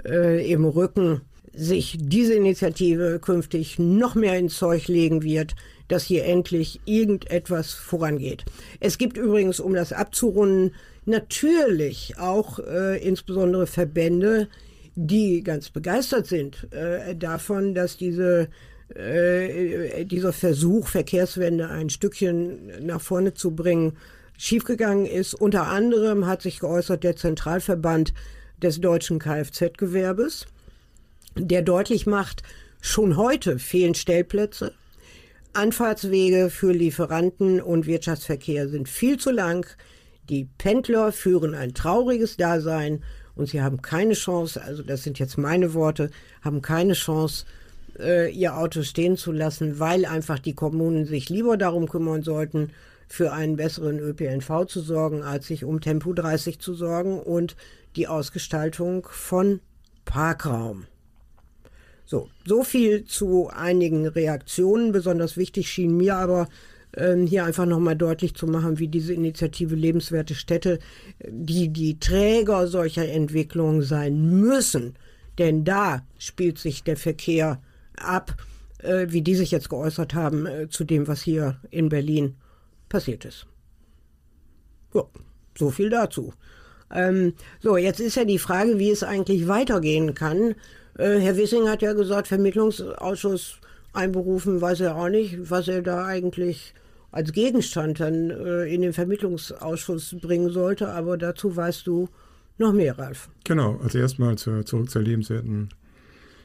äh, 0.06 0.52
im 0.52 0.66
Rücken 0.66 1.22
sich 1.54 1.98
diese 2.00 2.36
Initiative 2.36 3.20
künftig 3.20 3.80
noch 3.80 4.16
mehr 4.16 4.38
ins 4.38 4.58
Zeug 4.58 4.88
legen 4.88 5.24
wird, 5.24 5.56
dass 5.88 6.04
hier 6.04 6.26
endlich 6.26 6.80
irgendetwas 6.86 7.74
vorangeht. 7.74 8.46
Es 8.80 8.98
gibt 8.98 9.18
übrigens, 9.18 9.60
um 9.60 9.74
das 9.74 9.92
abzurunden, 9.92 10.76
natürlich 11.06 12.16
auch 12.20 12.60
äh, 12.60 13.04
insbesondere 13.04 13.66
Verbände, 13.68 14.48
die 14.96 15.44
ganz 15.44 15.70
begeistert 15.70 16.28
sind 16.28 16.72
äh, 16.72 17.16
davon, 17.16 17.74
dass 17.74 17.98
diese 17.98 18.50
äh, 18.96 20.06
dieser 20.06 20.34
Versuch, 20.34 20.88
Verkehrswende 20.88 21.70
ein 21.70 21.90
Stückchen 21.90 22.86
nach 22.86 23.02
vorne 23.02 23.34
zu 23.34 23.52
bringen, 23.52 23.98
schiefgegangen 24.38 25.06
ist. 25.06 25.34
Unter 25.34 25.68
anderem 25.68 26.26
hat 26.26 26.42
sich 26.42 26.60
geäußert 26.60 27.04
der 27.04 27.16
Zentralverband 27.16 28.14
des 28.62 28.82
deutschen 28.82 29.20
Kfz-Gewerbes, 29.20 30.48
der 31.36 31.62
deutlich 31.62 32.08
macht, 32.08 32.44
schon 32.82 33.18
heute 33.18 33.60
fehlen 33.60 33.96
Stellplätze. 33.96 34.74
Anfahrtswege 35.54 36.50
für 36.50 36.72
Lieferanten 36.72 37.62
und 37.62 37.86
Wirtschaftsverkehr 37.88 38.70
sind 38.70 38.88
viel 38.88 39.18
zu 39.18 39.32
lang. 39.32 39.66
Die 40.30 40.48
Pendler 40.58 41.12
führen 41.12 41.56
ein 41.56 41.74
trauriges 41.74 42.38
Dasein 42.38 43.04
und 43.36 43.48
sie 43.50 43.62
haben 43.62 43.82
keine 43.82 44.14
Chance, 44.14 44.62
also 44.62 44.84
das 44.84 45.04
sind 45.04 45.18
jetzt 45.18 45.38
meine 45.38 45.74
Worte, 45.74 46.12
haben 46.42 46.62
keine 46.62 46.94
Chance, 46.94 47.46
äh, 48.00 48.32
ihr 48.32 48.58
Auto 48.58 48.84
stehen 48.84 49.18
zu 49.18 49.32
lassen, 49.32 49.80
weil 49.80 50.06
einfach 50.06 50.40
die 50.40 50.54
Kommunen 50.54 51.06
sich 51.06 51.30
lieber 51.30 51.58
darum 51.58 51.88
kümmern 51.88 52.24
sollten, 52.24 52.72
für 53.08 53.34
einen 53.34 53.56
besseren 53.56 54.00
ÖPNV 54.00 54.66
zu 54.68 54.82
sorgen, 54.82 55.24
als 55.24 55.48
sich 55.48 55.66
um 55.66 55.82
Tempo 55.82 56.14
30 56.14 56.60
zu 56.60 56.74
sorgen 56.74 57.20
und 57.20 57.56
die 57.96 58.08
Ausgestaltung 58.08 59.08
von 59.10 59.62
Parkraum. 60.06 60.86
So, 62.06 62.30
so 62.46 62.64
viel 62.64 63.06
zu 63.06 63.50
einigen 63.50 64.08
Reaktionen. 64.08 64.92
Besonders 64.92 65.38
wichtig 65.38 65.70
schien 65.70 65.96
mir 65.98 66.16
aber 66.16 66.48
ähm, 66.96 67.28
hier 67.28 67.46
einfach 67.46 67.66
nochmal 67.66 67.96
deutlich 67.96 68.36
zu 68.36 68.48
machen, 68.48 68.80
wie 68.80 68.88
diese 68.88 69.14
Initiative 69.14 69.76
Lebenswerte 69.76 70.36
Städte, 70.36 70.80
die 71.28 71.70
die 71.70 72.00
Träger 72.00 72.68
solcher 72.68 73.08
Entwicklungen 73.08 73.82
sein 73.82 74.40
müssen. 74.40 74.96
Denn 75.38 75.64
da 75.64 76.04
spielt 76.18 76.58
sich 76.58 76.84
der 76.84 76.98
Verkehr 76.98 77.62
ab, 78.02 78.36
äh, 78.80 79.08
wie 79.10 79.22
die 79.22 79.36
sich 79.36 79.52
jetzt 79.52 79.70
geäußert 79.70 80.14
haben, 80.14 80.46
äh, 80.46 80.70
zu 80.70 80.84
dem, 80.84 81.08
was 81.08 81.22
hier 81.22 81.60
in 81.70 81.90
Berlin 81.90 82.36
passiert 82.88 83.26
ist. 83.26 83.46
Ja, 84.94 85.04
so 85.58 85.70
viel 85.70 85.90
dazu. 85.90 86.34
Ähm, 86.92 87.34
so, 87.60 87.78
jetzt 87.78 88.00
ist 88.00 88.16
ja 88.16 88.26
die 88.26 88.40
Frage, 88.40 88.80
wie 88.80 88.90
es 88.90 89.04
eigentlich 89.04 89.48
weitergehen 89.48 90.16
kann. 90.16 90.56
Äh, 90.98 91.20
Herr 91.20 91.38
Wissing 91.38 91.68
hat 91.68 91.82
ja 91.82 91.94
gesagt, 91.94 92.28
Vermittlungsausschuss 92.28 93.60
einberufen, 93.94 94.62
weiß 94.62 94.82
er 94.82 94.96
auch 94.96 95.10
nicht, 95.10 95.50
was 95.50 95.68
er 95.68 95.82
da 95.82 96.06
eigentlich 96.06 96.74
als 97.12 97.32
Gegenstand 97.32 98.00
dann 98.00 98.30
äh, 98.30 98.66
in 98.66 98.82
den 98.82 98.94
Vermittlungsausschuss 98.94 100.16
bringen 100.22 100.50
sollte. 100.50 100.90
Aber 100.90 101.18
dazu 101.18 101.56
weißt 101.56 101.86
du 101.88 102.10
noch 102.58 102.74
mehr, 102.74 102.98
Ralf. 102.98 103.30
Genau, 103.46 103.80
also 103.84 103.98
erstmal 104.00 104.38
zur, 104.38 104.66
zurück 104.66 104.90
zur 104.90 105.02
lebenswerten 105.02 105.70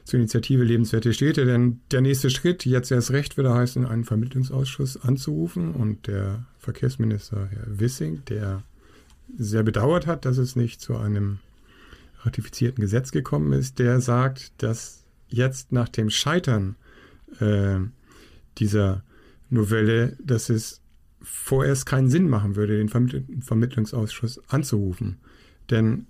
zur 0.05 0.19
Initiative 0.19 0.63
Lebenswerte 0.63 1.13
Städte, 1.13 1.45
denn 1.45 1.81
der 1.91 2.01
nächste 2.01 2.29
Schritt, 2.29 2.63
jetzt 2.63 2.91
erst 2.91 3.11
recht, 3.11 3.37
würde 3.37 3.53
heißen, 3.53 3.85
einen 3.85 4.05
Vermittlungsausschuss 4.05 4.97
anzurufen 4.97 5.71
und 5.71 6.07
der 6.07 6.45
Verkehrsminister 6.59 7.47
Herr 7.47 7.79
Wissing, 7.79 8.23
der 8.29 8.61
sehr 9.37 9.63
bedauert 9.63 10.05
hat, 10.05 10.25
dass 10.25 10.37
es 10.37 10.55
nicht 10.55 10.79
zu 10.79 10.95
einem 10.95 11.39
ratifizierten 12.21 12.81
Gesetz 12.81 13.11
gekommen 13.11 13.51
ist, 13.51 13.79
der 13.79 13.99
sagt, 13.99 14.53
dass 14.61 15.03
jetzt 15.27 15.71
nach 15.71 15.89
dem 15.89 16.11
Scheitern 16.11 16.75
äh, 17.39 17.79
dieser 18.59 19.03
Novelle, 19.49 20.15
dass 20.23 20.49
es 20.49 20.81
vorerst 21.19 21.87
keinen 21.87 22.09
Sinn 22.09 22.29
machen 22.29 22.55
würde, 22.55 22.77
den 22.77 22.89
Vermittlungsausschuss 23.41 24.39
anzurufen. 24.49 25.17
Denn 25.71 26.05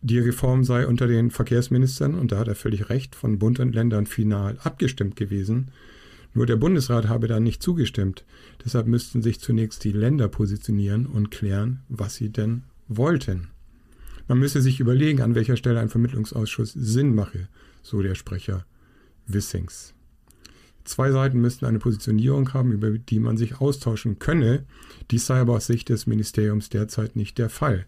die 0.00 0.18
Reform 0.18 0.64
sei 0.64 0.86
unter 0.86 1.06
den 1.06 1.30
Verkehrsministern, 1.30 2.14
und 2.14 2.32
da 2.32 2.38
hat 2.38 2.48
er 2.48 2.54
völlig 2.54 2.88
recht, 2.88 3.14
von 3.14 3.38
Bund 3.38 3.58
und 3.58 3.74
Ländern 3.74 4.06
final 4.06 4.58
abgestimmt 4.62 5.16
gewesen. 5.16 5.70
Nur 6.34 6.46
der 6.46 6.56
Bundesrat 6.56 7.08
habe 7.08 7.26
da 7.26 7.40
nicht 7.40 7.62
zugestimmt. 7.62 8.24
Deshalb 8.64 8.86
müssten 8.86 9.22
sich 9.22 9.40
zunächst 9.40 9.82
die 9.82 9.92
Länder 9.92 10.28
positionieren 10.28 11.06
und 11.06 11.30
klären, 11.30 11.80
was 11.88 12.14
sie 12.14 12.30
denn 12.30 12.62
wollten. 12.86 13.48
Man 14.28 14.38
müsse 14.38 14.60
sich 14.60 14.78
überlegen, 14.78 15.22
an 15.22 15.34
welcher 15.34 15.56
Stelle 15.56 15.80
ein 15.80 15.88
Vermittlungsausschuss 15.88 16.72
Sinn 16.74 17.14
mache, 17.14 17.48
so 17.82 18.02
der 18.02 18.14
Sprecher 18.14 18.66
Wissings. 19.26 19.94
Zwei 20.84 21.10
Seiten 21.10 21.40
müssten 21.40 21.66
eine 21.66 21.78
Positionierung 21.78 22.54
haben, 22.54 22.72
über 22.72 22.90
die 22.90 23.20
man 23.20 23.36
sich 23.36 23.60
austauschen 23.60 24.18
könne. 24.18 24.64
Dies 25.10 25.26
sei 25.26 25.40
aber 25.40 25.54
aus 25.54 25.66
Sicht 25.66 25.88
des 25.88 26.06
Ministeriums 26.06 26.70
derzeit 26.70 27.16
nicht 27.16 27.36
der 27.38 27.50
Fall. 27.50 27.86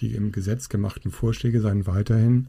Die 0.00 0.14
im 0.14 0.32
Gesetz 0.32 0.68
gemachten 0.68 1.10
Vorschläge 1.10 1.60
seien 1.60 1.86
weiterhin, 1.86 2.48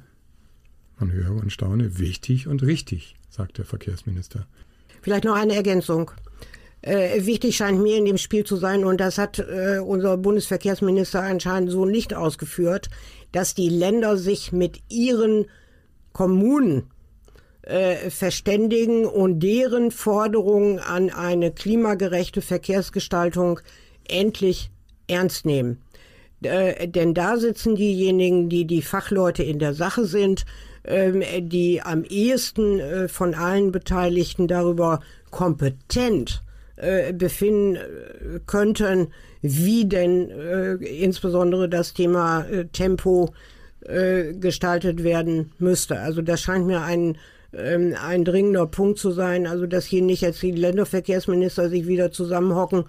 man 0.97 1.11
höre 1.11 1.31
und 1.31 1.51
staune, 1.51 1.99
wichtig 1.99 2.47
und 2.47 2.63
richtig, 2.63 3.15
sagt 3.29 3.57
der 3.57 3.65
Verkehrsminister. 3.65 4.47
Vielleicht 5.01 5.25
noch 5.25 5.35
eine 5.35 5.55
Ergänzung. 5.55 6.11
Äh, 6.81 7.25
wichtig 7.25 7.57
scheint 7.57 7.81
mir 7.81 7.97
in 7.97 8.05
dem 8.05 8.17
Spiel 8.17 8.43
zu 8.43 8.55
sein, 8.55 8.85
und 8.85 8.99
das 8.99 9.17
hat 9.17 9.39
äh, 9.39 9.79
unser 9.79 10.17
Bundesverkehrsminister 10.17 11.21
anscheinend 11.21 11.71
so 11.71 11.85
nicht 11.85 12.13
ausgeführt, 12.13 12.89
dass 13.31 13.53
die 13.53 13.69
Länder 13.69 14.17
sich 14.17 14.51
mit 14.51 14.81
ihren 14.89 15.45
Kommunen 16.13 16.83
äh, 17.63 18.09
verständigen 18.09 19.05
und 19.05 19.39
deren 19.41 19.91
Forderungen 19.91 20.79
an 20.79 21.09
eine 21.09 21.51
klimagerechte 21.51 22.41
Verkehrsgestaltung 22.41 23.59
endlich 24.07 24.71
ernst 25.07 25.45
nehmen. 25.45 25.81
Äh, 26.41 26.87
denn 26.87 27.13
da 27.13 27.37
sitzen 27.37 27.75
diejenigen, 27.75 28.49
die 28.49 28.65
die 28.65 28.81
Fachleute 28.81 29.43
in 29.43 29.59
der 29.59 29.73
Sache 29.73 30.05
sind, 30.05 30.45
ähm, 30.83 31.23
die 31.39 31.81
am 31.81 32.03
ehesten 32.03 32.79
äh, 32.79 33.07
von 33.07 33.35
allen 33.35 33.71
Beteiligten 33.71 34.47
darüber 34.47 35.01
kompetent 35.29 36.43
äh, 36.77 37.13
befinden 37.13 37.77
könnten, 38.47 39.07
wie 39.41 39.85
denn 39.85 40.29
insbesondere 40.79 41.67
das 41.67 41.93
Thema 41.95 42.45
Tempo 42.73 43.33
gestaltet 44.39 45.03
werden 45.03 45.51
müsste. 45.57 45.99
Also 45.99 46.21
das 46.21 46.41
scheint 46.41 46.67
mir 46.67 46.81
ein 46.81 47.17
ähm, 47.53 47.95
ein 48.01 48.23
dringender 48.23 48.67
Punkt 48.67 48.99
zu 48.99 49.11
sein, 49.11 49.47
also 49.47 49.65
dass 49.65 49.85
hier 49.85 50.01
nicht 50.01 50.21
jetzt 50.21 50.41
die 50.41 50.51
Länderverkehrsminister 50.51 51.69
sich 51.69 51.87
wieder 51.87 52.11
zusammenhocken 52.11 52.85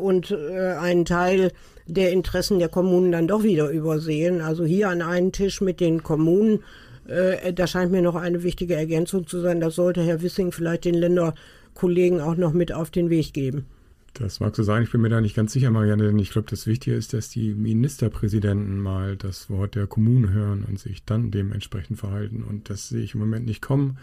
und 0.00 0.32
einen 0.32 1.04
Teil 1.04 1.52
der 1.86 2.12
Interessen 2.12 2.58
der 2.58 2.68
Kommunen 2.68 3.12
dann 3.12 3.28
doch 3.28 3.42
wieder 3.42 3.70
übersehen. 3.70 4.40
Also 4.40 4.64
hier 4.64 4.88
an 4.88 5.02
einen 5.02 5.32
Tisch 5.32 5.60
mit 5.60 5.80
den 5.80 6.02
Kommunen, 6.02 6.60
äh, 7.06 7.52
da 7.52 7.66
scheint 7.66 7.90
mir 7.92 8.02
noch 8.02 8.14
eine 8.14 8.42
wichtige 8.42 8.76
Ergänzung 8.76 9.26
zu 9.26 9.40
sein. 9.40 9.60
Das 9.60 9.74
sollte 9.74 10.02
Herr 10.02 10.22
Wissing 10.22 10.52
vielleicht 10.52 10.84
den 10.84 10.94
Länderkollegen 10.94 12.20
auch 12.20 12.36
noch 12.36 12.52
mit 12.52 12.72
auf 12.72 12.90
den 12.90 13.10
Weg 13.10 13.32
geben. 13.32 13.66
Das 14.14 14.40
mag 14.40 14.56
so 14.56 14.64
sein, 14.64 14.82
ich 14.82 14.90
bin 14.90 15.00
mir 15.02 15.08
da 15.08 15.20
nicht 15.20 15.36
ganz 15.36 15.52
sicher, 15.52 15.70
Marianne, 15.70 16.04
denn 16.04 16.18
ich 16.18 16.30
glaube, 16.30 16.50
das 16.50 16.66
Wichtige 16.66 16.96
ist, 16.96 17.12
dass 17.12 17.28
die 17.28 17.54
Ministerpräsidenten 17.54 18.80
mal 18.80 19.16
das 19.16 19.48
Wort 19.50 19.76
der 19.76 19.86
Kommunen 19.86 20.32
hören 20.32 20.64
und 20.68 20.80
sich 20.80 21.04
dann 21.04 21.30
dementsprechend 21.30 21.98
verhalten. 21.98 22.42
Und 22.42 22.70
das 22.70 22.88
sehe 22.88 23.02
ich 23.02 23.14
im 23.14 23.20
Moment 23.20 23.46
nicht 23.46 23.62
kommen. 23.62 23.98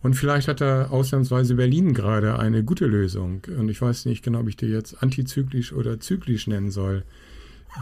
Und 0.00 0.14
vielleicht 0.14 0.48
hat 0.48 0.60
da 0.60 0.86
ausnahmsweise 0.86 1.56
Berlin 1.56 1.92
gerade 1.92 2.38
eine 2.38 2.62
gute 2.62 2.86
Lösung. 2.86 3.42
Und 3.58 3.68
ich 3.68 3.82
weiß 3.82 4.06
nicht 4.06 4.22
genau, 4.22 4.40
ob 4.40 4.48
ich 4.48 4.56
die 4.56 4.66
jetzt 4.66 5.02
antizyklisch 5.02 5.72
oder 5.72 5.98
zyklisch 5.98 6.46
nennen 6.46 6.70
soll. 6.70 7.02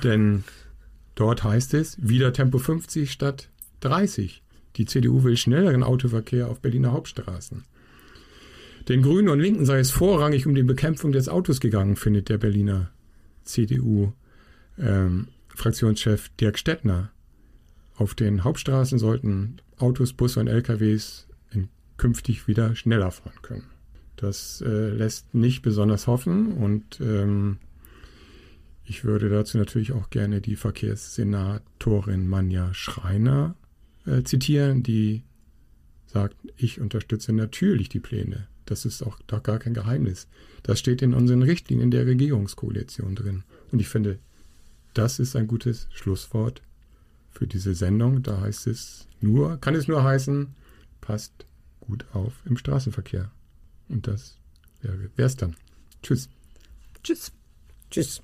Denn 0.02 0.44
dort 1.14 1.44
heißt 1.44 1.74
es 1.74 1.98
wieder 2.00 2.32
Tempo 2.32 2.58
50 2.58 3.12
statt 3.12 3.50
30. 3.80 4.42
Die 4.76 4.86
CDU 4.86 5.24
will 5.24 5.36
schnelleren 5.36 5.82
Autoverkehr 5.82 6.48
auf 6.48 6.60
Berliner 6.60 6.92
Hauptstraßen. 6.92 7.64
Den 8.88 9.02
Grünen 9.02 9.28
und 9.28 9.40
Linken 9.40 9.66
sei 9.66 9.80
es 9.80 9.90
vorrangig 9.90 10.46
um 10.46 10.54
die 10.54 10.62
Bekämpfung 10.62 11.10
des 11.12 11.28
Autos 11.28 11.60
gegangen, 11.60 11.96
findet 11.96 12.28
der 12.28 12.38
Berliner 12.38 12.90
CDU-Fraktionschef 13.44 16.26
ähm, 16.26 16.32
Dirk 16.40 16.58
Stettner. 16.58 17.10
Auf 17.96 18.14
den 18.14 18.44
Hauptstraßen 18.44 18.98
sollten 18.98 19.56
Autos, 19.78 20.12
Busse 20.12 20.40
und 20.40 20.48
LKWs 20.48 21.25
künftig 21.96 22.48
wieder 22.48 22.74
schneller 22.76 23.10
fahren 23.10 23.40
können. 23.42 23.66
Das 24.16 24.62
äh, 24.66 24.90
lässt 24.90 25.34
nicht 25.34 25.62
besonders 25.62 26.06
hoffen 26.06 26.52
und 26.52 27.00
ähm, 27.00 27.58
ich 28.84 29.04
würde 29.04 29.28
dazu 29.28 29.58
natürlich 29.58 29.92
auch 29.92 30.10
gerne 30.10 30.40
die 30.40 30.56
Verkehrssenatorin 30.56 32.28
Manja 32.28 32.72
Schreiner 32.72 33.54
äh, 34.06 34.22
zitieren, 34.22 34.82
die 34.82 35.22
sagt, 36.06 36.36
ich 36.56 36.80
unterstütze 36.80 37.32
natürlich 37.32 37.88
die 37.88 38.00
Pläne. 38.00 38.46
Das 38.64 38.84
ist 38.84 39.02
auch 39.02 39.18
doch 39.26 39.42
gar 39.42 39.58
kein 39.58 39.74
Geheimnis. 39.74 40.28
Das 40.62 40.78
steht 40.78 41.02
in 41.02 41.14
unseren 41.14 41.42
Richtlinien 41.42 41.90
der 41.90 42.06
Regierungskoalition 42.06 43.14
drin. 43.14 43.44
Und 43.70 43.80
ich 43.80 43.88
finde, 43.88 44.18
das 44.94 45.18
ist 45.18 45.36
ein 45.36 45.46
gutes 45.46 45.88
Schlusswort 45.92 46.62
für 47.30 47.46
diese 47.46 47.74
Sendung. 47.74 48.22
Da 48.22 48.40
heißt 48.40 48.66
es 48.66 49.06
nur, 49.20 49.58
kann 49.58 49.74
es 49.74 49.88
nur 49.88 50.02
heißen, 50.02 50.54
passt 51.00 51.45
gut 51.86 52.04
auf 52.12 52.32
im 52.44 52.56
Straßenverkehr. 52.56 53.30
Und 53.88 54.06
das 54.06 54.36
wäre 54.82 55.10
es 55.16 55.36
dann. 55.36 55.56
Tschüss. 56.02 56.28
Tschüss. 57.02 57.32
Tschüss. 57.90 58.22